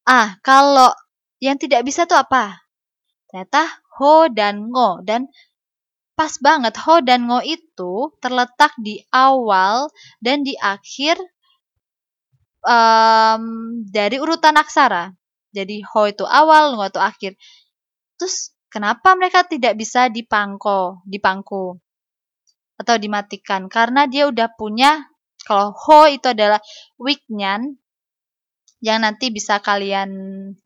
Ah 0.10 0.42
kalau 0.42 0.89
yang 1.38 1.62
tidak 1.62 1.86
bisa 1.86 2.10
tuh 2.10 2.18
apa? 2.18 2.66
Ternyata 3.30 3.62
ho 4.02 4.26
dan 4.34 4.74
ngo. 4.74 5.06
Dan 5.06 5.30
pas 6.18 6.34
banget 6.42 6.74
ho 6.82 6.98
dan 7.06 7.30
ngo 7.30 7.46
itu 7.46 8.10
terletak 8.18 8.74
di 8.82 9.06
awal 9.13 9.86
dan 10.18 10.42
di 10.42 10.58
akhir 10.58 11.22
um, 12.66 13.44
dari 13.86 14.18
urutan 14.18 14.58
aksara 14.58 15.13
jadi 15.54 15.86
ho 15.86 16.02
itu 16.10 16.26
awal, 16.26 16.76
ngo 16.76 16.86
itu 16.89 17.00
akhir. 17.00 17.32
Terus 18.18 18.52
kenapa 18.74 19.13
mereka 19.13 19.46
tidak 19.46 19.78
bisa 19.78 20.10
dipangko, 20.10 21.06
dipangku 21.06 21.78
atau 22.82 22.96
dimatikan? 22.98 23.70
Karena 23.70 24.10
dia 24.10 24.26
udah 24.26 24.50
punya 24.58 25.06
kalau 25.46 25.72
ho 25.72 26.10
itu 26.10 26.34
adalah 26.34 26.60
weaknyan 26.98 27.78
yang 28.84 29.00
nanti 29.00 29.32
bisa 29.32 29.63
kalian 29.63 30.12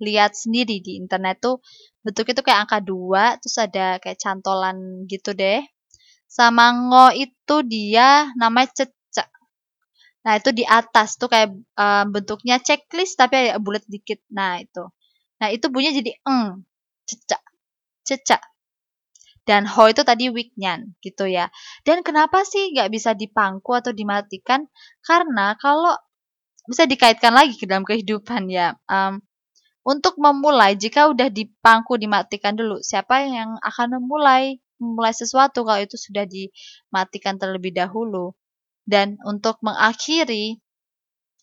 lihat 0.02 0.34
sendiri 0.34 0.82
di 0.82 0.98
internet 0.98 1.38
tuh 1.38 1.62
bentuknya 2.02 2.34
tuh 2.42 2.46
kayak 2.50 2.66
angka 2.66 2.80
dua 2.82 3.38
terus 3.38 3.62
ada 3.62 4.02
kayak 4.02 4.18
cantolan 4.18 5.06
gitu 5.06 5.38
deh 5.38 5.62
sama 6.26 6.74
ngo 6.74 7.14
itu 7.14 7.56
dia 7.70 8.34
namanya 8.34 8.74
cecak 8.74 8.97
Nah, 10.28 10.44
itu 10.44 10.52
di 10.52 10.68
atas 10.68 11.16
tuh 11.16 11.32
kayak 11.32 11.56
um, 11.56 12.06
bentuknya 12.12 12.60
checklist 12.60 13.16
tapi 13.16 13.48
ada 13.48 13.64
bulat 13.64 13.88
dikit. 13.88 14.20
Nah, 14.28 14.60
itu. 14.60 14.84
Nah, 15.40 15.48
itu 15.56 15.72
bunyinya 15.72 16.04
jadi 16.04 16.12
eng, 16.28 16.68
cecak, 17.08 17.40
cecak. 18.04 18.44
Dan 19.48 19.64
ho 19.64 19.88
itu 19.88 20.04
tadi 20.04 20.28
weaknyan 20.28 21.00
gitu 21.00 21.32
ya. 21.32 21.48
Dan 21.88 22.04
kenapa 22.04 22.44
sih 22.44 22.76
nggak 22.76 22.92
bisa 22.92 23.16
dipangku 23.16 23.72
atau 23.72 23.96
dimatikan? 23.96 24.68
Karena 25.00 25.56
kalau 25.56 25.96
bisa 26.68 26.84
dikaitkan 26.84 27.32
lagi 27.32 27.56
ke 27.56 27.64
dalam 27.64 27.88
kehidupan 27.88 28.52
ya. 28.52 28.76
Um, 28.92 29.24
untuk 29.88 30.20
memulai, 30.20 30.76
jika 30.76 31.08
udah 31.08 31.32
dipangku 31.32 31.96
dimatikan 31.96 32.60
dulu, 32.60 32.84
siapa 32.84 33.24
yang 33.24 33.56
akan 33.64 34.04
memulai 34.04 34.60
memulai 34.84 35.16
sesuatu 35.16 35.64
kalau 35.64 35.80
itu 35.80 35.96
sudah 35.96 36.28
dimatikan 36.28 37.40
terlebih 37.40 37.72
dahulu? 37.72 38.36
Dan 38.88 39.20
untuk 39.28 39.60
mengakhiri, 39.60 40.64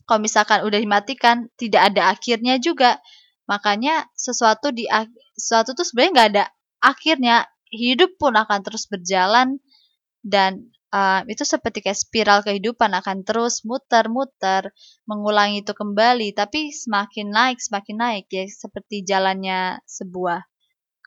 kalau 0.09 0.25
misalkan 0.25 0.65
udah 0.65 0.81
dimatikan, 0.81 1.53
tidak 1.61 1.93
ada 1.93 2.17
akhirnya 2.17 2.57
juga. 2.57 2.97
Makanya 3.45 4.09
sesuatu 4.17 4.73
di 4.73 4.89
sesuatu 5.37 5.77
tuh 5.77 5.85
sebenarnya 5.85 6.13
nggak 6.17 6.31
ada 6.33 6.45
akhirnya. 6.81 7.37
Hidup 7.75 8.17
pun 8.23 8.39
akan 8.39 8.63
terus 8.63 8.87
berjalan 8.87 9.59
dan 10.23 10.71
uh, 10.95 11.21
itu 11.27 11.43
seperti 11.43 11.83
kayak 11.83 11.99
spiral 11.99 12.41
kehidupan 12.47 12.95
akan 12.95 13.27
terus 13.27 13.67
muter-muter 13.67 14.71
mengulangi 15.11 15.67
itu 15.67 15.75
kembali 15.75 16.31
tapi 16.39 16.71
semakin 16.71 17.35
naik 17.35 17.59
semakin 17.59 17.97
naik 17.99 18.27
ya 18.31 18.47
seperti 18.47 19.03
jalannya 19.03 19.83
sebuah 19.85 20.47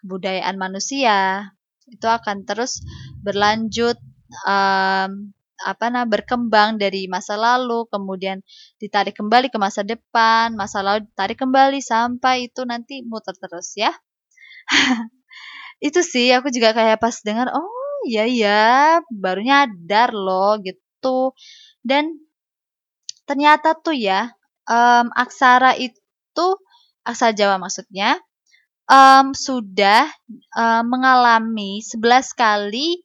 kebudayaan 0.04 0.60
manusia 0.60 1.50
itu 1.88 2.04
akan 2.04 2.44
terus 2.44 2.84
berlanjut 3.24 3.96
um, 4.44 5.32
apa 5.66 5.90
nah 5.90 6.06
berkembang 6.06 6.78
dari 6.78 7.10
masa 7.10 7.34
lalu 7.40 7.90
kemudian 7.90 8.44
ditarik 8.78 9.18
kembali 9.18 9.50
ke 9.50 9.58
masa 9.58 9.82
depan 9.82 10.54
masa 10.54 10.86
lalu 10.86 11.10
ditarik 11.10 11.38
kembali 11.40 11.80
sampai 11.82 12.52
itu 12.52 12.62
nanti 12.68 13.02
muter 13.06 13.34
terus 13.38 13.74
ya 13.78 13.90
itu 15.88 16.00
sih 16.02 16.30
aku 16.34 16.54
juga 16.54 16.74
kayak 16.78 17.02
pas 17.02 17.16
dengar 17.26 17.50
oh 17.54 17.98
iya 18.06 18.26
ya 18.30 18.66
baru 19.10 19.42
nyadar 19.42 20.14
loh 20.14 20.62
gitu 20.62 21.34
dan 21.82 22.18
ternyata 23.26 23.74
tuh 23.78 23.98
ya 23.98 24.34
um, 24.70 25.10
aksara 25.14 25.74
itu 25.78 26.48
aksara 27.08 27.34
Jawa 27.34 27.58
maksudnya 27.58 28.20
um, 28.88 29.36
sudah 29.36 30.08
um, 30.56 30.84
mengalami 30.88 31.84
11 31.84 32.34
kali 32.34 33.04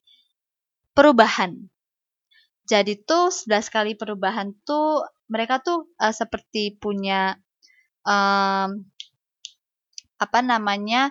perubahan. 0.95 1.72
Jadi 2.67 3.03
tuh 3.03 3.29
11 3.29 3.75
kali 3.75 3.93
perubahan 3.99 4.55
tuh 4.63 5.03
mereka 5.27 5.59
tuh 5.59 5.91
uh, 5.99 6.15
seperti 6.15 6.79
punya 6.79 7.35
um, 8.07 8.87
apa 10.23 10.39
namanya 10.41 11.11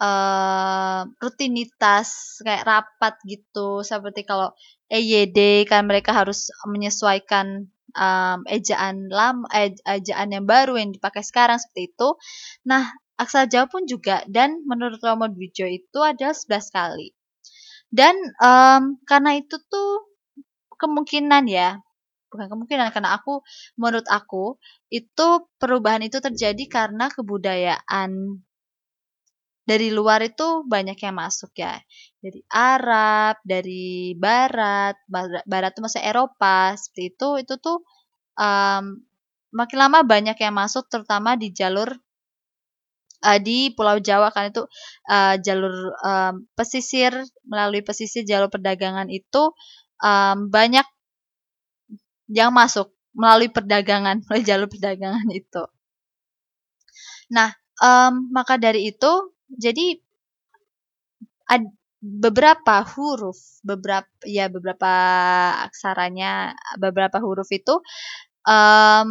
uh, 0.00 1.04
rutinitas 1.20 2.40
kayak 2.40 2.64
rapat 2.64 3.14
gitu 3.28 3.84
seperti 3.84 4.24
kalau 4.24 4.56
EYD 4.88 5.68
kan 5.68 5.84
mereka 5.84 6.16
harus 6.16 6.48
menyesuaikan 6.64 7.68
um, 7.96 8.38
ejaan 8.46 9.10
lama 9.10 9.44
ejaan 9.84 10.28
yang 10.30 10.46
baru 10.46 10.78
yang 10.78 10.94
dipakai 10.94 11.24
sekarang 11.26 11.58
seperti 11.58 11.92
itu. 11.92 12.08
Nah, 12.68 12.86
aksara 13.18 13.50
Jawa 13.50 13.66
pun 13.66 13.88
juga 13.88 14.22
dan 14.30 14.62
menurut 14.68 15.00
Romo 15.02 15.26
Dwijo 15.32 15.66
itu 15.66 15.98
adalah 16.00 16.36
11 16.36 16.76
kali. 16.76 17.08
Dan 17.90 18.14
um, 18.42 19.00
karena 19.08 19.40
itu 19.40 19.56
tuh 19.66 20.15
kemungkinan 20.80 21.44
ya, 21.48 21.80
bukan 22.30 22.46
kemungkinan 22.52 22.92
karena 22.94 23.16
aku 23.16 23.42
menurut 23.80 24.06
aku 24.08 24.60
itu 24.92 25.26
perubahan 25.60 26.04
itu 26.04 26.18
terjadi 26.20 26.64
karena 26.68 27.08
kebudayaan 27.12 28.40
dari 29.66 29.90
luar 29.90 30.22
itu 30.22 30.62
banyak 30.62 30.94
yang 31.02 31.16
masuk 31.18 31.50
ya. 31.58 31.82
Dari 32.22 32.40
Arab 32.54 33.42
dari 33.42 34.14
Barat 34.14 34.94
Barat, 35.44 35.70
itu 35.74 35.82
masih 35.82 36.02
Eropa 36.06 36.78
seperti 36.78 37.18
itu 37.18 37.28
itu 37.42 37.54
tuh 37.58 37.82
um, 38.38 39.02
makin 39.50 39.78
lama 39.80 40.06
banyak 40.06 40.38
yang 40.38 40.54
masuk 40.54 40.86
terutama 40.86 41.34
di 41.34 41.50
jalur 41.50 41.90
uh, 43.26 43.38
di 43.42 43.74
Pulau 43.74 43.98
Jawa 43.98 44.30
kan 44.30 44.54
itu 44.54 44.62
uh, 45.10 45.34
jalur 45.42 45.74
um, 46.04 46.46
pesisir 46.54 47.10
melalui 47.42 47.82
pesisir 47.82 48.22
jalur 48.22 48.46
perdagangan 48.46 49.10
itu 49.10 49.50
um, 50.02 50.48
banyak 50.50 50.86
yang 52.30 52.50
masuk 52.50 52.90
melalui 53.16 53.48
perdagangan 53.48 54.20
melalui 54.26 54.46
jalur 54.46 54.68
perdagangan 54.68 55.28
itu. 55.32 55.64
Nah, 57.32 57.50
um, 57.82 58.30
maka 58.30 58.58
dari 58.60 58.92
itu 58.92 59.12
jadi 59.50 59.98
ad, 61.50 61.64
beberapa 62.02 62.86
huruf, 62.86 63.38
beberapa 63.66 64.06
ya 64.26 64.46
beberapa 64.46 64.92
aksaranya, 65.66 66.54
beberapa 66.78 67.18
huruf 67.18 67.50
itu 67.50 67.82
um, 68.46 69.10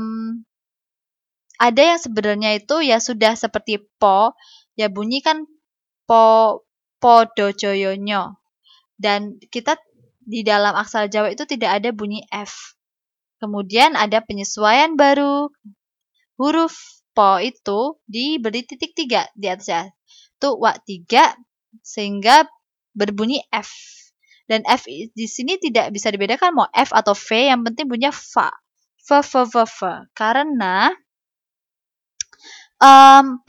ada 1.55 1.81
yang 1.95 1.99
sebenarnya 1.99 2.59
itu 2.59 2.83
ya 2.83 2.99
sudah 2.99 3.35
seperti 3.35 3.83
po, 3.99 4.35
ya 4.75 4.91
bunyi 4.91 5.23
kan 5.23 5.47
po 6.07 6.57
do 7.35 7.47
joyonyo. 7.53 8.35
Dan 8.95 9.37
kita 9.51 9.75
di 10.25 10.41
dalam 10.41 10.73
aksara 10.73 11.05
Jawa 11.05 11.31
itu 11.31 11.45
tidak 11.45 11.81
ada 11.81 11.93
bunyi 11.93 12.25
F. 12.33 12.75
Kemudian 13.37 13.93
ada 13.93 14.25
penyesuaian 14.25 14.97
baru. 14.97 15.47
Huruf 16.35 16.75
po 17.15 17.39
itu 17.39 17.95
diberi 18.09 18.67
titik 18.67 18.91
tiga 18.91 19.23
di 19.37 19.47
atasnya 19.47 19.95
itu 20.35 20.49
wa 20.59 20.75
tiga 20.83 21.31
sehingga 21.79 22.43
berbunyi 22.91 23.41
F. 23.49 23.71
Dan 24.45 24.61
F 24.69 24.85
di 24.89 25.25
sini 25.25 25.57
tidak 25.57 25.89
bisa 25.89 26.13
dibedakan 26.13 26.53
mau 26.53 26.67
F 26.69 26.93
atau 26.93 27.17
V, 27.17 27.33
yang 27.33 27.65
penting 27.65 27.89
bunyinya 27.89 28.13
fa. 28.13 28.53
Fa, 29.01 29.25
fa, 29.25 29.41
fa, 29.49 29.65
fa. 29.65 29.93
Karena 30.13 30.93
um, 32.77 33.41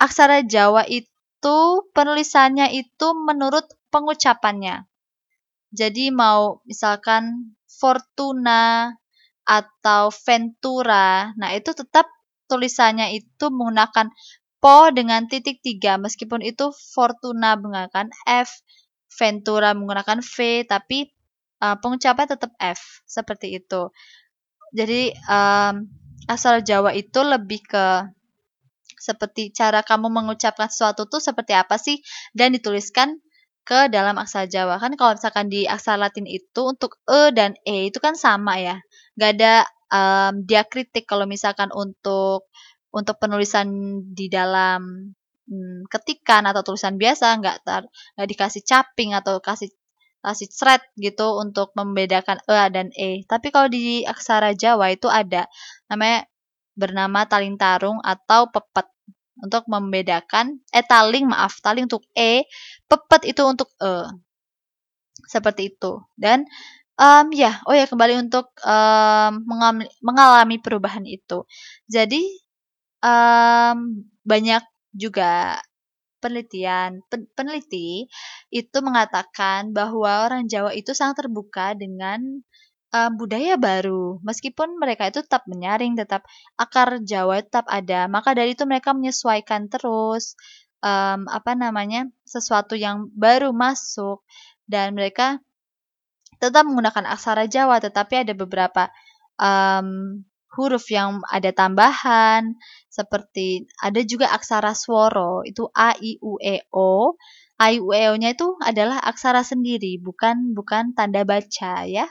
aksara 0.00 0.40
Jawa 0.48 0.88
itu 0.88 1.58
penulisannya 1.92 2.72
itu 2.72 3.08
menurut 3.12 3.68
pengucapannya. 3.92 4.89
Jadi 5.70 6.10
mau 6.10 6.62
misalkan 6.66 7.54
Fortuna 7.66 8.90
atau 9.46 10.10
Ventura, 10.10 11.32
nah 11.38 11.50
itu 11.54 11.70
tetap 11.72 12.06
tulisannya 12.50 13.14
itu 13.14 13.46
menggunakan 13.48 14.10
Po 14.60 14.92
dengan 14.92 15.24
titik 15.24 15.64
tiga, 15.64 15.96
meskipun 15.96 16.44
itu 16.44 16.68
Fortuna 16.92 17.56
menggunakan 17.56 18.12
F, 18.28 18.60
Ventura 19.08 19.72
menggunakan 19.72 20.20
V, 20.20 20.68
tapi 20.68 21.08
uh, 21.64 21.80
pengucapan 21.80 22.28
tetap 22.28 22.52
F, 22.60 23.00
seperti 23.08 23.56
itu. 23.56 23.88
Jadi 24.76 25.16
um, 25.32 25.88
asal 26.28 26.60
Jawa 26.60 26.92
itu 26.92 27.24
lebih 27.24 27.64
ke 27.64 28.04
seperti 29.00 29.48
cara 29.56 29.80
kamu 29.80 30.12
mengucapkan 30.12 30.68
sesuatu 30.68 31.08
tuh 31.08 31.24
seperti 31.24 31.56
apa 31.56 31.80
sih 31.80 32.04
dan 32.36 32.52
dituliskan 32.52 33.16
ke 33.64 33.88
dalam 33.92 34.16
aksara 34.18 34.46
Jawa. 34.50 34.76
Kan 34.82 34.98
kalau 34.98 35.16
misalkan 35.16 35.46
di 35.52 35.64
aksara 35.68 35.98
Latin 36.00 36.26
itu 36.26 36.60
untuk 36.66 36.98
e 37.06 37.30
dan 37.30 37.54
e 37.62 37.88
itu 37.92 37.98
kan 38.02 38.14
sama 38.18 38.58
ya. 38.58 38.76
Nggak 39.16 39.30
ada 39.38 39.54
um, 39.92 40.32
diakritik 40.46 41.04
kalau 41.06 41.26
misalkan 41.28 41.70
untuk 41.74 42.50
untuk 42.90 43.16
penulisan 43.22 43.70
di 44.10 44.26
dalam 44.26 45.12
hmm, 45.46 45.86
ketikan 45.86 46.46
atau 46.50 46.62
tulisan 46.66 46.98
biasa 46.98 47.38
nggak 47.38 47.56
tar 47.62 47.82
nggak 48.18 48.28
dikasih 48.28 48.62
caping 48.66 49.14
atau 49.14 49.38
kasih 49.38 49.70
kasih 50.20 50.48
thread 50.52 50.82
gitu 51.00 51.38
untuk 51.38 51.72
membedakan 51.78 52.42
e 52.44 52.58
dan 52.74 52.88
e. 52.92 53.24
Tapi 53.24 53.48
kalau 53.54 53.70
di 53.70 54.04
aksara 54.04 54.52
Jawa 54.58 54.92
itu 54.92 55.08
ada 55.08 55.46
namanya 55.88 56.26
bernama 56.74 57.26
taling 57.30 57.56
tarung 57.60 57.98
atau 58.02 58.50
pepet 58.50 58.89
untuk 59.44 59.64
membedakan 59.68 60.60
eh 60.70 60.84
taling 60.84 61.26
maaf 61.28 61.58
taling 61.64 61.86
untuk 61.88 62.04
e, 62.16 62.44
pepet 62.88 63.32
itu 63.32 63.42
untuk 63.44 63.68
e. 63.80 64.08
Seperti 65.28 65.74
itu. 65.76 66.00
Dan 66.16 66.44
um, 67.00 67.26
ya, 67.32 67.60
oh 67.68 67.74
ya 67.76 67.86
kembali 67.88 68.28
untuk 68.28 68.52
um, 68.64 69.32
mengalami 70.04 70.56
perubahan 70.60 71.04
itu. 71.08 71.44
Jadi 71.88 72.22
um, 73.04 74.04
banyak 74.24 74.64
juga 74.92 75.60
penelitian 76.20 77.00
pen, 77.08 77.24
peneliti 77.32 78.04
itu 78.52 78.78
mengatakan 78.84 79.72
bahwa 79.72 80.28
orang 80.28 80.44
Jawa 80.46 80.76
itu 80.76 80.92
sangat 80.92 81.24
terbuka 81.24 81.72
dengan 81.72 82.44
um, 82.90 83.10
budaya 83.16 83.54
baru. 83.56 84.18
Meskipun 84.22 84.78
mereka 84.78 85.08
itu 85.10 85.22
tetap 85.22 85.46
menyaring, 85.46 85.94
tetap 85.98 86.26
akar 86.58 87.02
Jawa 87.02 87.42
tetap 87.42 87.66
ada. 87.70 88.06
Maka 88.10 88.34
dari 88.34 88.54
itu 88.54 88.66
mereka 88.66 88.94
menyesuaikan 88.94 89.70
terus 89.70 90.34
um, 90.82 91.26
apa 91.30 91.54
namanya 91.54 92.10
sesuatu 92.26 92.74
yang 92.74 93.08
baru 93.14 93.54
masuk 93.54 94.22
dan 94.66 94.94
mereka 94.94 95.38
tetap 96.40 96.64
menggunakan 96.64 97.04
aksara 97.10 97.46
Jawa, 97.46 97.82
tetapi 97.82 98.24
ada 98.26 98.32
beberapa 98.32 98.88
um, 99.36 100.20
huruf 100.50 100.90
yang 100.90 101.22
ada 101.30 101.54
tambahan 101.54 102.58
seperti 102.90 103.70
ada 103.78 104.02
juga 104.02 104.34
aksara 104.34 104.74
sworo 104.74 105.46
itu 105.46 105.70
a 105.70 105.94
i 105.94 106.18
u 106.18 106.42
e 106.42 106.66
o 106.74 107.14
a 107.54 107.66
i 107.70 107.78
u 107.78 107.94
e 107.94 108.02
o 108.10 108.14
nya 108.18 108.34
itu 108.34 108.58
adalah 108.58 108.98
aksara 108.98 109.46
sendiri 109.46 110.02
bukan 110.02 110.50
bukan 110.58 110.90
tanda 110.98 111.22
baca 111.22 111.86
ya 111.86 112.10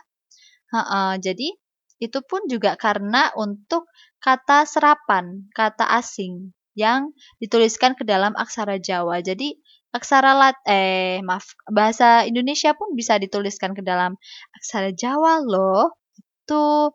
-ha, 0.73 1.17
jadi 1.19 1.55
itu 1.99 2.19
pun 2.23 2.47
juga 2.47 2.79
karena 2.79 3.31
untuk 3.35 3.89
kata 4.23 4.63
serapan 4.63 5.47
kata 5.51 5.83
asing 5.99 6.55
yang 6.75 7.11
dituliskan 7.43 7.95
ke 7.99 8.07
dalam 8.07 8.31
aksara 8.39 8.79
Jawa 8.79 9.19
jadi 9.19 9.55
aksara 9.91 10.31
lat 10.37 10.57
eh 10.69 11.19
maaf 11.25 11.57
bahasa 11.67 12.23
Indonesia 12.23 12.71
pun 12.77 12.95
bisa 12.95 13.19
dituliskan 13.19 13.75
ke 13.75 13.83
dalam 13.83 14.15
aksara 14.55 14.95
Jawa 14.95 15.43
loh 15.43 15.97
itu 16.15 16.93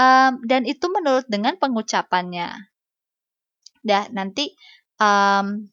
Um, 0.00 0.40
dan 0.48 0.64
itu 0.64 0.88
menurut 0.88 1.28
dengan 1.28 1.60
pengucapannya. 1.60 2.72
Dah 3.84 4.08
nanti 4.16 4.56
um, 4.96 5.68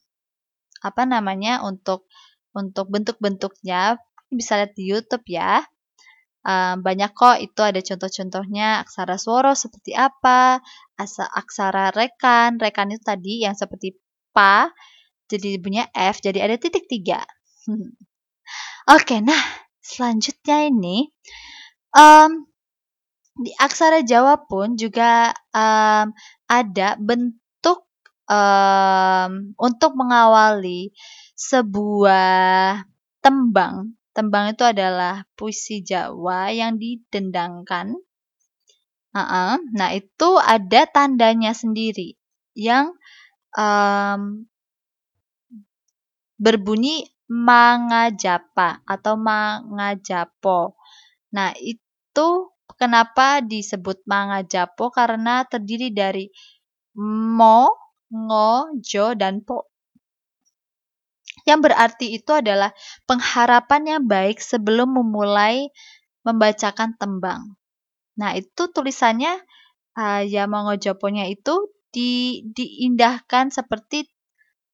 apa 0.83 1.03
namanya 1.07 1.63
untuk 1.63 2.11
untuk 2.51 2.91
bentuk-bentuknya 2.91 3.95
bisa 4.27 4.59
lihat 4.59 4.75
di 4.75 4.83
YouTube 4.91 5.23
ya. 5.31 5.63
Um, 6.47 6.79
banyak 6.79 7.11
kok 7.11 7.43
itu 7.43 7.59
ada 7.59 7.83
contoh-contohnya 7.83 8.79
aksara 8.79 9.19
sworo 9.19 9.51
seperti 9.51 9.91
apa, 9.91 10.63
asa, 10.95 11.27
aksara 11.27 11.91
rekan, 11.91 12.55
rekan 12.55 12.87
itu 12.95 13.03
tadi 13.03 13.43
yang 13.43 13.51
seperti 13.51 13.99
pa, 14.31 14.71
jadi 15.27 15.59
punya 15.59 15.91
F, 15.91 16.23
jadi 16.23 16.47
ada 16.47 16.55
titik 16.55 16.87
tiga. 16.87 17.19
Oke, 18.95 19.19
nah 19.19 19.43
selanjutnya 19.83 20.71
ini 20.71 21.11
um, 21.91 22.47
di 23.35 23.51
aksara 23.59 24.07
Jawa 24.07 24.39
pun 24.47 24.79
juga 24.79 25.35
um, 25.51 26.15
ada 26.47 26.95
bentuk 26.95 27.83
um, 28.31 29.51
untuk 29.59 29.99
mengawali 29.99 30.95
sebuah 31.35 32.87
tembang 33.19 33.96
Tembang 34.17 34.57
itu 34.57 34.65
adalah 34.65 35.29
puisi 35.37 35.85
Jawa 35.85 36.49
yang 36.49 36.81
didendangkan. 36.81 37.93
Uh-uh. 39.13 39.61
Nah, 39.77 39.89
itu 39.93 40.29
ada 40.41 40.89
tandanya 40.89 41.53
sendiri 41.53 42.17
yang 42.57 42.97
um, 43.53 44.49
berbunyi 46.41 47.13
mangajapa 47.29 48.81
atau 48.89 49.13
mangajapo. 49.21 50.73
Nah, 51.37 51.53
itu 51.61 52.29
kenapa 52.73 53.45
disebut 53.45 54.01
mangajapo 54.09 54.89
karena 54.89 55.45
terdiri 55.45 55.93
dari 55.93 56.25
mo, 56.97 57.69
ngo, 58.09 58.81
jo, 58.81 59.13
dan 59.13 59.45
po 59.45 59.66
yang 61.47 61.63
berarti 61.63 62.19
itu 62.19 62.31
adalah 62.35 62.75
pengharapan 63.07 63.81
yang 63.97 64.03
baik 64.03 64.43
sebelum 64.43 64.99
memulai 64.99 65.71
membacakan 66.27 66.99
tembang. 66.99 67.55
Nah, 68.19 68.35
itu 68.35 68.67
tulisannya 68.67 69.39
uh, 69.95 70.21
ya 70.27 70.43
mongojoponya 70.51 71.31
itu 71.31 71.71
di, 71.95 72.43
diindahkan 72.51 73.55
seperti 73.55 74.11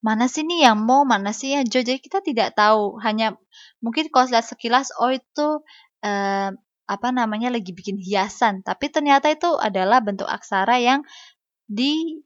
mana 0.03 0.27
sih 0.27 0.43
nih 0.43 0.67
yang 0.67 0.83
mau, 0.83 1.07
mana 1.07 1.31
sih 1.31 1.55
yang 1.55 1.63
jo. 1.69 1.79
Jadi 1.79 2.01
kita 2.03 2.19
tidak 2.19 2.57
tahu, 2.59 2.99
hanya 3.05 3.39
mungkin 3.79 4.12
kalau 4.12 4.27
lihat 4.27 4.43
sekilas, 4.43 4.91
oh 4.99 5.13
itu 5.13 5.63
uh, 6.03 6.49
apa 6.83 7.07
namanya 7.15 7.47
lagi 7.53 7.71
bikin 7.71 7.95
hiasan, 7.95 8.65
tapi 8.67 8.91
ternyata 8.91 9.31
itu 9.31 9.55
adalah 9.55 10.03
bentuk 10.03 10.27
aksara 10.27 10.81
yang 10.83 11.07
di 11.69 12.19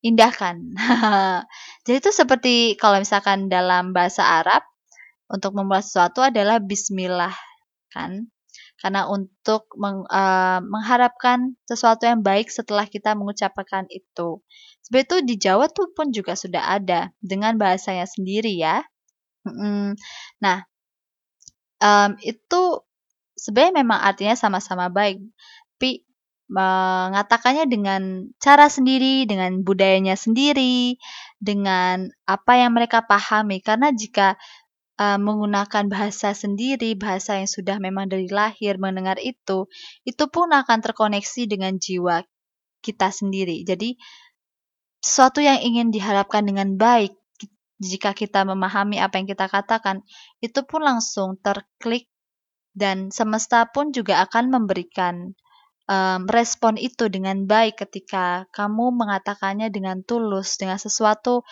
indahkan. 0.00 0.72
Jadi 1.88 2.04
itu 2.04 2.12
seperti 2.12 2.76
kalau 2.76 3.00
misalkan 3.00 3.48
dalam 3.48 3.96
bahasa 3.96 4.20
Arab 4.20 4.60
untuk 5.32 5.56
memulai 5.56 5.80
sesuatu 5.80 6.20
adalah 6.20 6.60
bismillah 6.60 7.32
kan? 7.88 8.28
Karena 8.76 9.08
untuk 9.08 9.66
meng, 9.80 10.04
uh, 10.06 10.60
mengharapkan 10.60 11.56
sesuatu 11.64 12.04
yang 12.04 12.20
baik 12.20 12.52
setelah 12.52 12.84
kita 12.84 13.16
mengucapkan 13.16 13.88
itu. 13.88 14.44
Sebenarnya 14.84 15.06
itu 15.08 15.16
di 15.24 15.34
Jawa 15.40 15.66
tuh 15.72 15.88
pun 15.96 16.12
juga 16.12 16.36
sudah 16.36 16.76
ada 16.76 17.08
dengan 17.18 17.56
bahasanya 17.56 18.04
sendiri 18.04 18.52
ya. 18.54 18.84
Nah, 20.44 20.58
um, 21.82 22.10
itu 22.20 22.62
sebenarnya 23.34 23.82
memang 23.82 23.98
artinya 23.98 24.36
sama-sama 24.36 24.92
baik, 24.92 25.24
tapi 25.74 26.04
mengatakannya 26.48 27.68
dengan 27.68 28.30
cara 28.40 28.72
sendiri, 28.72 29.28
dengan 29.28 29.60
budayanya 29.66 30.16
sendiri, 30.16 30.96
dengan 31.38 32.10
apa 32.26 32.52
yang 32.58 32.74
mereka 32.74 33.06
pahami. 33.06 33.62
Karena 33.62 33.94
jika 33.94 34.34
uh, 34.98 35.18
menggunakan 35.18 35.86
bahasa 35.86 36.34
sendiri, 36.34 36.98
bahasa 36.98 37.38
yang 37.38 37.50
sudah 37.50 37.78
memang 37.78 38.10
dari 38.10 38.26
lahir 38.28 38.76
mendengar 38.76 39.16
itu, 39.22 39.70
itu 40.02 40.24
pun 40.28 40.50
akan 40.50 40.78
terkoneksi 40.82 41.42
dengan 41.46 41.78
jiwa 41.78 42.26
kita 42.82 43.10
sendiri. 43.10 43.62
Jadi 43.62 43.94
sesuatu 44.98 45.38
yang 45.38 45.62
ingin 45.62 45.94
diharapkan 45.94 46.42
dengan 46.42 46.74
baik 46.74 47.14
jika 47.78 48.10
kita 48.10 48.42
memahami 48.42 48.98
apa 48.98 49.22
yang 49.22 49.30
kita 49.30 49.46
katakan, 49.46 50.02
itu 50.42 50.66
pun 50.66 50.82
langsung 50.82 51.38
terklik 51.38 52.10
dan 52.74 53.14
semesta 53.14 53.70
pun 53.70 53.94
juga 53.94 54.18
akan 54.26 54.50
memberikan 54.50 55.34
um, 55.88 56.28
respon 56.28 56.76
itu 56.76 57.08
dengan 57.08 57.48
baik 57.48 57.80
ketika 57.82 58.44
kamu 58.52 58.92
mengatakannya 58.94 59.72
dengan 59.72 60.04
tulus, 60.04 60.60
dengan 60.60 60.76
sesuatu 60.76 61.42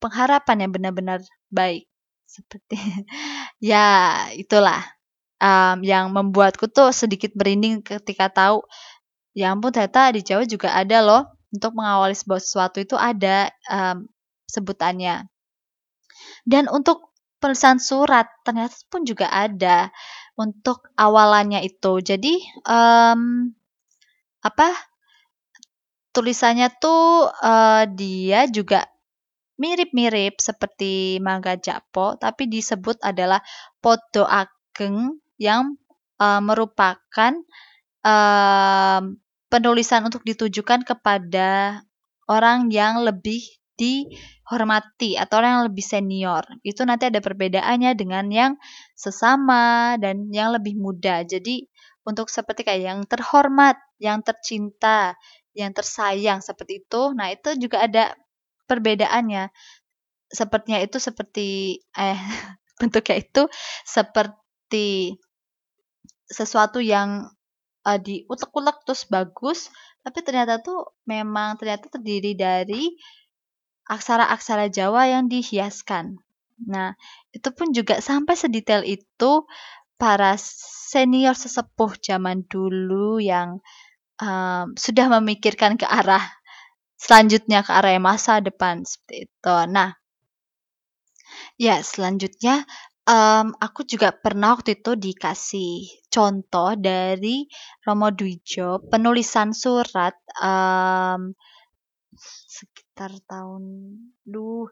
pengharapan 0.00 0.66
yang 0.66 0.72
benar-benar 0.72 1.20
baik. 1.52 1.86
Seperti 2.24 2.80
ya 3.72 4.26
itulah 4.34 4.82
um, 5.38 5.78
yang 5.84 6.10
membuatku 6.10 6.66
tuh 6.72 6.90
sedikit 6.90 7.30
berinding 7.36 7.84
ketika 7.84 8.32
tahu 8.32 8.64
ya 9.36 9.52
ampun 9.52 9.70
ternyata 9.70 10.10
di 10.14 10.24
Jawa 10.24 10.42
juga 10.48 10.72
ada 10.74 10.98
loh 11.04 11.22
untuk 11.54 11.76
mengawali 11.76 12.16
sebuah 12.16 12.40
sesuatu 12.42 12.82
itu 12.82 12.98
ada 12.98 13.52
um, 13.70 14.08
sebutannya. 14.50 15.28
Dan 16.44 16.66
untuk 16.68 17.14
penulisan 17.38 17.76
surat 17.76 18.26
ternyata 18.42 18.74
pun 18.88 19.04
juga 19.04 19.28
ada 19.28 19.92
untuk 20.34 20.90
awalannya 20.98 21.62
itu. 21.62 22.02
Jadi 22.02 22.42
um, 22.66 23.50
apa 24.44 24.68
tulisannya 26.14 26.70
tuh 26.78 27.30
uh, 27.30 27.84
dia 27.90 28.46
juga 28.50 28.86
mirip-mirip 29.54 30.42
seperti 30.42 31.22
mangga 31.22 31.54
japo, 31.58 32.18
tapi 32.18 32.50
disebut 32.50 32.98
adalah 33.02 33.38
podo 33.78 34.26
ageng 34.26 35.22
yang 35.38 35.78
uh, 36.18 36.42
merupakan 36.42 37.32
uh, 38.02 39.00
penulisan 39.46 40.02
untuk 40.02 40.26
ditujukan 40.26 40.82
kepada 40.82 41.82
orang 42.26 42.74
yang 42.74 43.06
lebih 43.06 43.42
dihormati 43.74 45.18
atau 45.18 45.42
orang 45.42 45.50
yang 45.60 45.64
lebih 45.70 45.84
senior. 45.84 46.42
Itu 46.62 46.86
nanti 46.86 47.10
ada 47.10 47.18
perbedaannya 47.18 47.92
dengan 47.98 48.26
yang 48.30 48.52
sesama 48.94 49.94
dan 49.98 50.30
yang 50.30 50.54
lebih 50.54 50.78
muda. 50.78 51.26
Jadi 51.26 51.66
untuk 52.04 52.28
seperti 52.28 52.62
kayak 52.62 52.82
yang 52.84 53.00
terhormat, 53.08 53.80
yang 53.98 54.20
tercinta, 54.20 55.16
yang 55.56 55.72
tersayang 55.72 56.44
seperti 56.44 56.84
itu. 56.84 57.02
Nah, 57.16 57.32
itu 57.32 57.56
juga 57.56 57.86
ada 57.86 58.12
perbedaannya. 58.68 59.48
Sepertinya 60.28 60.80
itu 60.82 60.98
seperti 61.00 61.80
eh 61.96 62.18
bentuknya 62.80 63.16
itu 63.22 63.42
seperti 63.86 65.16
sesuatu 66.26 66.82
yang 66.82 67.30
uh, 67.86 67.98
diutek-utek 68.00 68.82
terus 68.88 69.02
bagus, 69.06 69.60
tapi 70.02 70.24
ternyata 70.24 70.58
tuh 70.60 70.96
memang 71.06 71.56
ternyata 71.60 71.86
terdiri 71.92 72.34
dari 72.34 72.96
aksara-aksara 73.88 74.72
Jawa 74.72 75.08
yang 75.10 75.28
dihiaskan. 75.28 76.18
Nah, 76.64 76.94
itu 77.34 77.48
pun 77.50 77.74
juga 77.74 77.98
sampai 77.98 78.34
sedetail 78.38 78.86
itu 78.86 79.44
para 79.98 80.38
senior 80.38 81.34
sesepuh 81.34 81.98
zaman 81.98 82.46
dulu 82.46 83.18
yang 83.18 83.58
um, 84.22 84.74
sudah 84.78 85.06
memikirkan 85.18 85.74
ke 85.74 85.86
arah 85.86 86.22
selanjutnya 86.94 87.66
ke 87.66 87.72
arah 87.74 87.98
masa 87.98 88.38
depan 88.38 88.86
seperti 88.86 89.28
itu. 89.28 89.56
Nah, 89.68 89.98
ya 91.58 91.82
selanjutnya 91.82 92.64
um, 93.08 93.52
aku 93.60 93.84
juga 93.84 94.14
pernah 94.14 94.56
waktu 94.56 94.80
itu 94.80 94.96
dikasih 94.96 95.72
contoh 96.08 96.78
dari 96.78 97.48
Romo 97.84 98.08
Dwijo 98.14 98.80
penulisan 98.88 99.52
surat 99.52 100.16
um, 100.40 101.34
sekitar 102.94 103.18
tahun 103.26 103.62
duh 104.22 104.70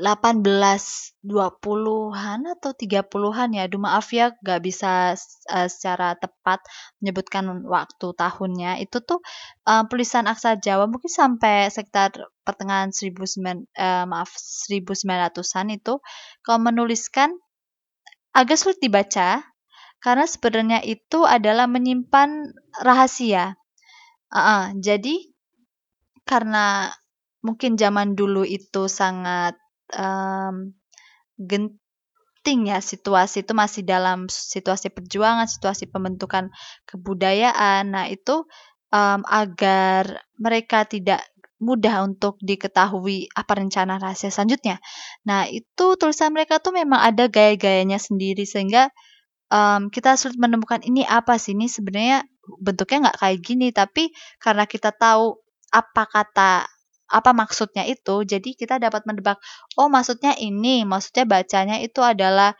1820-an 0.00 2.40
atau 2.48 2.72
30-an 2.72 3.52
ya. 3.52 3.68
Aduh 3.68 3.76
maaf 3.76 4.08
ya 4.16 4.32
gak 4.40 4.64
bisa 4.64 5.12
uh, 5.52 5.68
secara 5.68 6.16
tepat 6.16 6.64
menyebutkan 7.04 7.44
waktu 7.68 8.16
tahunnya. 8.16 8.80
Itu 8.80 9.04
tuh 9.04 9.20
uh, 9.68 9.84
tulisan 9.84 10.32
aksara 10.32 10.56
Jawa 10.56 10.88
mungkin 10.88 11.12
sampai 11.12 11.68
sekitar 11.68 12.24
pertengahan 12.40 12.88
19 12.88 13.20
uh, 13.20 14.08
maaf 14.08 14.32
1900-an 14.32 15.76
itu 15.76 16.00
kalau 16.40 16.60
menuliskan 16.72 17.36
agak 18.32 18.56
sulit 18.56 18.80
dibaca 18.80 19.44
karena 20.00 20.24
sebenarnya 20.24 20.80
itu 20.88 21.28
adalah 21.28 21.68
menyimpan 21.68 22.48
rahasia. 22.80 23.60
Uh, 24.32 24.72
jadi 24.80 25.20
karena 26.24 26.96
mungkin 27.42 27.74
zaman 27.74 28.14
dulu 28.14 28.46
itu 28.46 28.86
sangat 28.86 29.58
um, 29.92 30.72
genting 31.36 32.70
ya 32.70 32.78
situasi 32.78 33.42
itu 33.42 33.52
masih 33.52 33.82
dalam 33.82 34.30
situasi 34.30 34.94
perjuangan, 34.94 35.50
situasi 35.50 35.90
pembentukan 35.90 36.48
kebudayaan. 36.86 37.92
Nah, 37.92 38.06
itu 38.08 38.46
um, 38.94 39.20
agar 39.26 40.22
mereka 40.38 40.86
tidak 40.86 41.26
mudah 41.62 42.02
untuk 42.02 42.42
diketahui 42.42 43.30
apa 43.38 43.52
rencana 43.54 43.98
rahasia 44.02 44.34
selanjutnya. 44.34 44.82
Nah, 45.22 45.46
itu 45.46 45.94
tulisan 45.94 46.34
mereka 46.34 46.58
tuh 46.58 46.74
memang 46.74 46.98
ada 46.98 47.30
gaya-gayanya 47.30 48.02
sendiri 48.02 48.42
sehingga 48.42 48.90
um, 49.46 49.86
kita 49.94 50.18
sulit 50.18 50.34
menemukan 50.38 50.82
ini 50.82 51.06
apa 51.06 51.38
sih, 51.38 51.54
ini 51.54 51.70
sebenarnya 51.70 52.26
bentuknya 52.58 53.10
nggak 53.10 53.18
kayak 53.22 53.38
gini, 53.46 53.68
tapi 53.70 54.10
karena 54.42 54.66
kita 54.66 54.90
tahu 54.90 55.38
apa 55.70 56.02
kata 56.10 56.66
apa 57.12 57.30
maksudnya 57.36 57.84
itu, 57.86 58.24
jadi 58.24 58.50
kita 58.60 58.76
dapat 58.82 59.02
menebak, 59.08 59.38
oh 59.80 59.88
maksudnya 59.92 60.32
ini, 60.40 60.82
maksudnya 60.88 61.24
bacanya 61.28 61.76
itu 61.84 62.00
adalah 62.02 62.56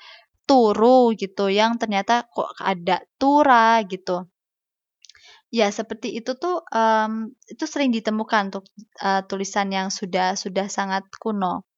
turu 0.49 1.15
gitu, 1.17 1.49
yang 1.53 1.79
ternyata 1.81 2.15
kok 2.35 2.53
ada 2.61 3.01
tura 3.21 3.81
gitu. 3.89 4.29
Ya, 5.53 5.69
seperti 5.69 6.17
itu 6.17 6.33
tuh, 6.41 6.65
um, 6.73 7.29
itu 7.45 7.65
sering 7.69 7.93
ditemukan 7.93 8.49
untuk, 8.49 8.65
uh, 9.05 9.21
tulisan 9.29 9.69
yang 9.69 9.89
sudah 9.93 10.33
sudah 10.33 10.67
sangat 10.73 11.05
kuno. 11.21 11.69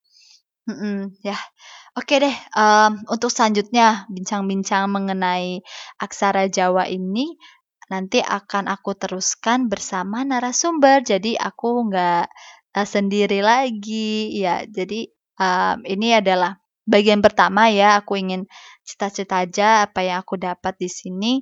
Mhm, 0.70 1.20
ya. 1.26 1.36
Oke 1.98 2.18
deh, 2.22 2.36
um, 2.56 3.02
untuk 3.10 3.30
selanjutnya 3.34 4.06
bincang-bincang 4.10 4.88
mengenai 4.90 5.62
aksara 6.00 6.46
Jawa 6.50 6.86
ini 6.90 7.36
nanti 7.92 8.18
akan 8.24 8.70
aku 8.72 8.94
teruskan 8.98 9.68
bersama 9.72 10.22
narasumber. 10.26 11.02
Jadi 11.04 11.36
aku 11.38 11.90
nggak, 11.90 12.26
uh, 12.74 12.86
sendiri 12.86 13.40
lagi. 13.40 14.34
Ya, 14.34 14.66
jadi, 14.66 15.08
um, 15.38 15.86
ini 15.86 16.18
adalah 16.18 16.58
bagian 16.84 17.24
pertama 17.24 17.70
ya, 17.72 18.02
aku 18.02 18.20
ingin 18.20 18.44
cita-cita 18.84 19.46
aja 19.46 19.88
apa 19.88 20.04
yang 20.04 20.20
aku 20.20 20.36
dapat 20.36 20.76
di 20.76 20.90
sini. 20.90 21.32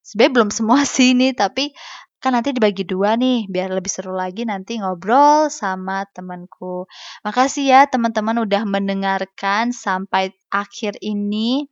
Sebenarnya 0.00 0.32
belum 0.32 0.50
semua 0.54 0.80
sih 0.94 1.12
ini, 1.12 1.34
tapi 1.36 1.74
kan 2.16 2.32
nanti 2.32 2.50
dibagi 2.56 2.82
dua 2.82 3.14
nih, 3.14 3.46
biar 3.46 3.70
lebih 3.70 3.92
seru 3.92 4.16
lagi 4.16 4.48
nanti 4.48 4.80
ngobrol 4.80 5.52
sama 5.52 6.08
temanku. 6.10 6.88
Makasih 7.22 7.64
ya 7.70 7.80
teman-teman 7.86 8.42
udah 8.42 8.62
mendengarkan 8.64 9.70
sampai 9.70 10.32
akhir 10.48 10.96
ini. 11.04 11.68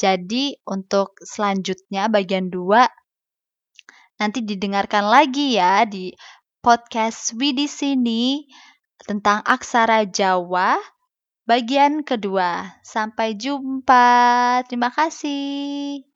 Jadi 0.00 0.58
untuk 0.66 1.14
selanjutnya 1.22 2.10
bagian 2.10 2.50
dua 2.50 2.88
nanti 4.18 4.42
didengarkan 4.42 5.06
lagi 5.06 5.58
ya 5.58 5.82
di 5.82 6.14
podcast 6.62 7.34
Widi 7.34 7.66
sini 7.66 8.46
tentang 9.02 9.42
aksara 9.42 10.06
Jawa 10.06 10.78
bagian 11.42 12.06
kedua. 12.06 12.78
Sampai 12.86 13.34
jumpa. 13.34 14.62
Terima 14.70 14.94
kasih. 14.94 16.06